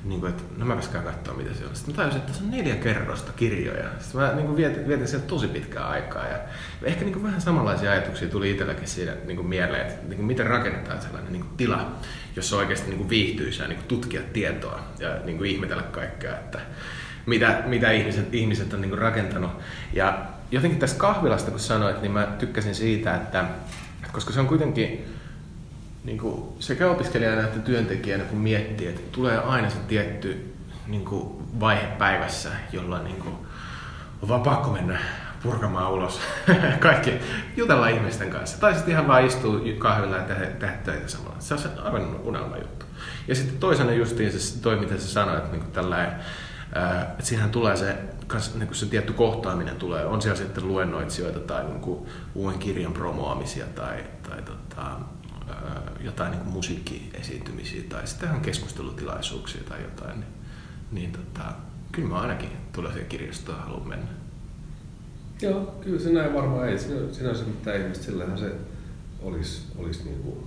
niin 0.03 0.19
kuin, 0.19 0.29
että 0.29 0.43
no 0.57 0.65
mä 0.65 0.77
käyn 0.91 1.03
katsoa 1.03 1.33
mitä 1.33 1.53
siellä 1.53 1.69
on. 1.69 1.75
Sitten 1.75 1.95
mä 1.95 1.97
tajusin, 1.97 2.19
että 2.19 2.31
tässä 2.31 2.43
on 2.43 2.51
neljä 2.51 2.75
kerrosta 2.75 3.31
kirjoja. 3.35 3.89
Sitten 3.99 4.21
mä 4.21 4.33
niin 4.33 4.45
kuin 4.45 4.57
vietin, 4.57 4.87
vietin 4.87 5.07
sieltä 5.07 5.27
tosi 5.27 5.47
pitkää 5.47 5.87
aikaa. 5.87 6.27
Ja 6.27 6.37
ehkä 6.83 7.01
niin 7.01 7.13
kuin 7.13 7.23
vähän 7.23 7.41
samanlaisia 7.41 7.91
ajatuksia 7.91 8.29
tuli 8.29 8.51
itselläkin 8.51 8.87
siinä 8.87 9.11
niin 9.25 9.37
kuin 9.37 9.47
mieleen, 9.47 9.87
että 9.87 10.07
niin 10.07 10.15
kuin 10.15 10.25
miten 10.25 10.47
rakennetaan 10.47 11.01
sellainen 11.01 11.31
niin 11.31 11.43
kuin 11.43 11.57
tila, 11.57 11.91
jossa 12.35 12.57
oikeasti 12.57 12.89
niin 12.89 12.97
kuin 12.97 13.09
viihtyisi 13.09 13.61
ja 13.61 13.67
niin 13.67 13.77
kuin 13.77 13.87
tutkia 13.87 14.21
tietoa 14.33 14.79
ja 14.99 15.09
niin 15.25 15.37
kuin 15.37 15.51
ihmetellä 15.51 15.83
kaikkea, 15.83 16.35
että 16.35 16.59
mitä, 17.25 17.63
mitä 17.65 17.91
ihmiset, 17.91 18.33
ihmiset 18.33 18.73
on 18.73 18.81
niin 18.81 18.89
kuin 18.89 19.01
rakentanut. 19.01 19.51
Ja 19.93 20.25
jotenkin 20.51 20.79
tästä 20.79 20.99
kahvilasta, 20.99 21.51
kun 21.51 21.59
sanoit, 21.59 22.01
niin 22.01 22.11
mä 22.11 22.27
tykkäsin 22.39 22.75
siitä, 22.75 23.15
että 23.15 23.45
koska 24.11 24.33
se 24.33 24.39
on 24.39 24.47
kuitenkin 24.47 25.05
niin 26.03 26.17
kuin 26.17 26.43
sekä 26.59 26.89
opiskelijana 26.89 27.41
että 27.41 27.59
työntekijänä, 27.59 28.23
kun 28.23 28.37
miettii, 28.37 28.87
että 28.87 29.01
tulee 29.11 29.37
aina 29.37 29.69
se 29.69 29.77
tietty 29.87 30.53
niin 30.87 31.05
kuin 31.05 31.43
vaihe 31.59 31.85
päivässä, 31.97 32.49
jolloin 32.71 33.03
niin 33.03 33.17
kuin 33.17 33.35
on 34.21 34.29
vaan 34.29 34.41
pakko 34.41 34.71
mennä 34.71 34.99
purkamaan 35.43 35.91
ulos 35.91 36.19
kaikki, 36.79 37.13
jutella 37.57 37.87
ihmisten 37.87 38.29
kanssa. 38.29 38.59
Tai 38.59 38.73
sitten 38.73 38.91
ihan 38.91 39.07
vaan 39.07 39.25
istuu 39.25 39.61
kahvilla 39.77 40.15
ja 40.15 40.23
tehdä, 40.23 40.45
tehdä 40.45 40.73
töitä 40.73 41.07
samalla. 41.07 41.35
Se 41.39 41.53
on 41.53 41.59
aivan 41.83 42.15
unelma 42.23 42.57
juttu. 42.57 42.85
Ja 43.27 43.35
sitten 43.35 43.57
toisena 43.57 43.91
justiin 43.91 44.31
se 44.31 44.61
toi, 44.61 44.75
mitä 44.75 44.97
sä 44.97 45.07
sanoit, 45.07 45.51
niin 45.51 45.61
kuin 45.61 45.71
tällainen, 45.71 46.11
että 47.09 47.25
siinähän 47.25 47.51
tulee 47.51 47.77
se, 47.77 47.97
niin 48.55 48.67
kuin 48.67 48.75
se 48.75 48.85
tietty 48.85 49.13
kohtaaminen 49.13 49.75
tulee. 49.75 50.05
On 50.05 50.21
siellä 50.21 50.37
sitten 50.37 50.67
luennoitsijoita 50.67 51.39
tai 51.39 51.63
niin 51.63 51.79
kuin 51.79 52.05
uuden 52.35 52.59
kirjan 52.59 52.93
promoamisia 52.93 53.65
tai, 53.65 54.03
tai 54.29 54.41
tota, 54.41 54.99
jotain 55.99 56.31
niin 56.31 56.41
kuin 56.41 56.53
musiikkiesiintymisiä 56.53 57.83
tai 57.89 58.07
sitten 58.07 58.29
ihan 58.29 58.41
keskustelutilaisuuksia 58.41 59.61
tai 59.69 59.81
jotain, 59.81 60.19
niin, 60.19 60.33
niin 60.91 61.11
tota, 61.11 61.53
kyllä 61.91 62.07
mä 62.07 62.19
ainakin 62.19 62.49
siihen 62.91 63.09
kirjastoon 63.09 63.59
haluan 63.59 63.87
mennä. 63.87 64.07
Joo, 65.41 65.79
kyllä 65.81 65.99
se 65.99 66.09
näin 66.09 66.33
varmaan 66.33 66.69
ei. 66.69 66.77
Sinänsä 67.11 67.43
mitään 67.43 67.81
ihmistä, 67.81 68.05
sillähän 68.05 68.37
se 68.37 68.55
olisi, 69.21 69.61
olisi 69.77 70.03
niin 70.03 70.19
kuin 70.19 70.37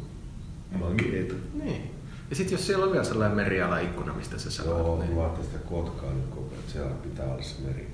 magneetu. 0.81 1.35
Niin. 1.55 1.96
Ja 2.31 2.37
sitten 2.37 2.53
jos 2.53 2.67
siellä 2.67 2.85
on 2.85 2.93
vielä 2.93 3.05
sellainen 3.05 3.37
meriala-ikkuna, 3.37 4.13
mistä 4.13 4.39
se 4.39 4.51
sanoo. 4.51 4.79
Joo, 4.79 4.99
niin... 4.99 5.13
mä 5.13 5.21
ajattelin 5.21 5.51
sitä 5.51 5.59
Kotkaa 5.69 6.13
nyt 6.13 6.27
koko 6.31 6.49
ajan, 6.49 6.61
että 6.61 6.73
siellä 6.73 6.91
pitää 6.91 7.27
olla 7.27 7.43
se 7.43 7.55
meri. 7.67 7.91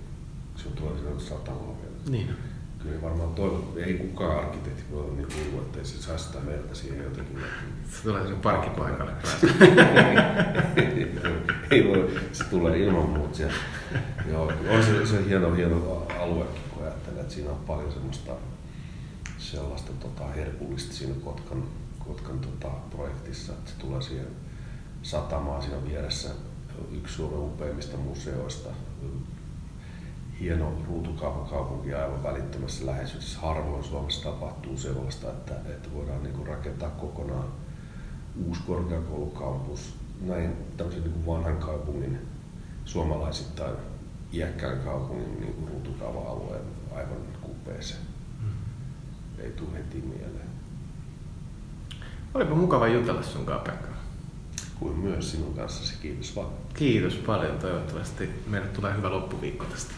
Se 0.57 0.69
on 0.69 0.75
tuolla 0.75 0.97
sinne 0.97 1.21
satamaa 1.21 1.77
vielä. 1.83 1.97
Niin 2.11 2.37
kyllä 2.83 3.03
varmaan 3.03 3.35
toivon, 3.35 3.73
ei 3.77 3.95
kukaan 3.95 4.39
arkkitehti 4.39 4.83
voi 4.93 5.01
olla 5.01 5.15
niin 5.15 5.29
hullu, 5.35 5.63
ettei 5.63 5.85
se 5.85 6.03
saa 6.03 6.19
sitä 6.19 6.39
merta 6.41 6.75
siihen 6.75 7.05
jotenkin. 7.05 7.39
Se 7.91 8.03
tulee 8.03 8.27
sen 8.27 8.37
parkkipaikalle 8.37 9.13
ei 11.71 11.89
voi, 11.89 12.21
se 12.33 12.45
tulee 12.45 12.79
ilman 12.79 13.09
muuta 13.09 13.37
siellä. 13.37 13.55
Joo, 14.31 14.53
on 14.71 14.83
se, 14.83 15.07
se 15.07 15.25
hieno, 15.27 15.55
hieno 15.55 16.07
aluekin, 16.21 16.63
kun 16.71 16.83
ajattelee, 16.83 17.21
että 17.21 17.35
siinä 17.35 17.51
on 17.51 17.61
paljon 17.67 17.93
semmoista 17.93 18.33
sellaista 19.39 19.93
tota, 20.01 20.27
herkullista 20.27 20.95
siinä 20.95 21.15
Kotkan, 21.25 21.63
Kotkan 22.07 22.39
tota, 22.39 22.69
projektissa, 22.69 23.53
että 23.53 23.71
se 23.71 23.77
tulee 23.79 24.03
siihen 24.03 24.27
satamaan 25.03 25.63
siinä 25.63 25.85
vieressä 25.85 26.29
yksi 26.93 27.15
Suomen 27.15 27.39
upeimmista 27.39 27.97
museoista. 27.97 28.69
Hieno 30.41 30.73
ruutukaupakaupunki 30.87 31.95
aivan 31.95 32.23
välittömässä 32.23 32.87
läheisyydessä. 32.87 33.41
Harvoin 33.41 33.85
Suomessa 33.85 34.31
tapahtuu 34.31 34.77
sellaista, 34.77 35.31
että, 35.31 35.55
että 35.55 35.95
voidaan 35.95 36.23
niin 36.23 36.35
kuin 36.35 36.47
rakentaa 36.47 36.91
kokonaan 36.91 37.49
uusi 38.45 38.63
korkeakoulukampus 38.67 39.95
näin 40.21 40.57
tämmöisen 40.77 41.03
niin 41.03 41.13
kuin 41.13 41.27
vanhan 41.27 41.57
kaupungin 41.57 42.19
suomalaisittain 42.85 43.77
iäkkään 44.33 44.79
kaupungin 44.79 45.41
niin 45.41 45.55
kuin 45.55 45.69
ruutukaava-alueen 45.69 46.65
aivan 46.95 47.19
kupeeseen. 47.41 48.01
Mm. 48.41 48.49
Ei 49.45 49.51
tule 49.51 49.73
heti 49.75 50.01
mieleen. 50.01 50.52
Olipa 52.35 52.55
mukava 52.55 52.89
jutella 52.89 53.23
sun 53.23 53.47
kanssa, 53.47 53.71
Pekka. 53.71 53.89
Kuin 54.79 54.99
myös 54.99 55.31
sinun 55.31 55.55
kanssasi. 55.55 55.95
Kiitos 56.03 56.37
vaan. 56.37 56.49
Kiitos 56.75 57.15
paljon. 57.15 57.59
Toivottavasti 57.59 58.29
meille 58.47 58.69
tulee 58.69 58.97
hyvä 58.97 59.11
loppuviikko 59.11 59.65
tästä. 59.65 59.95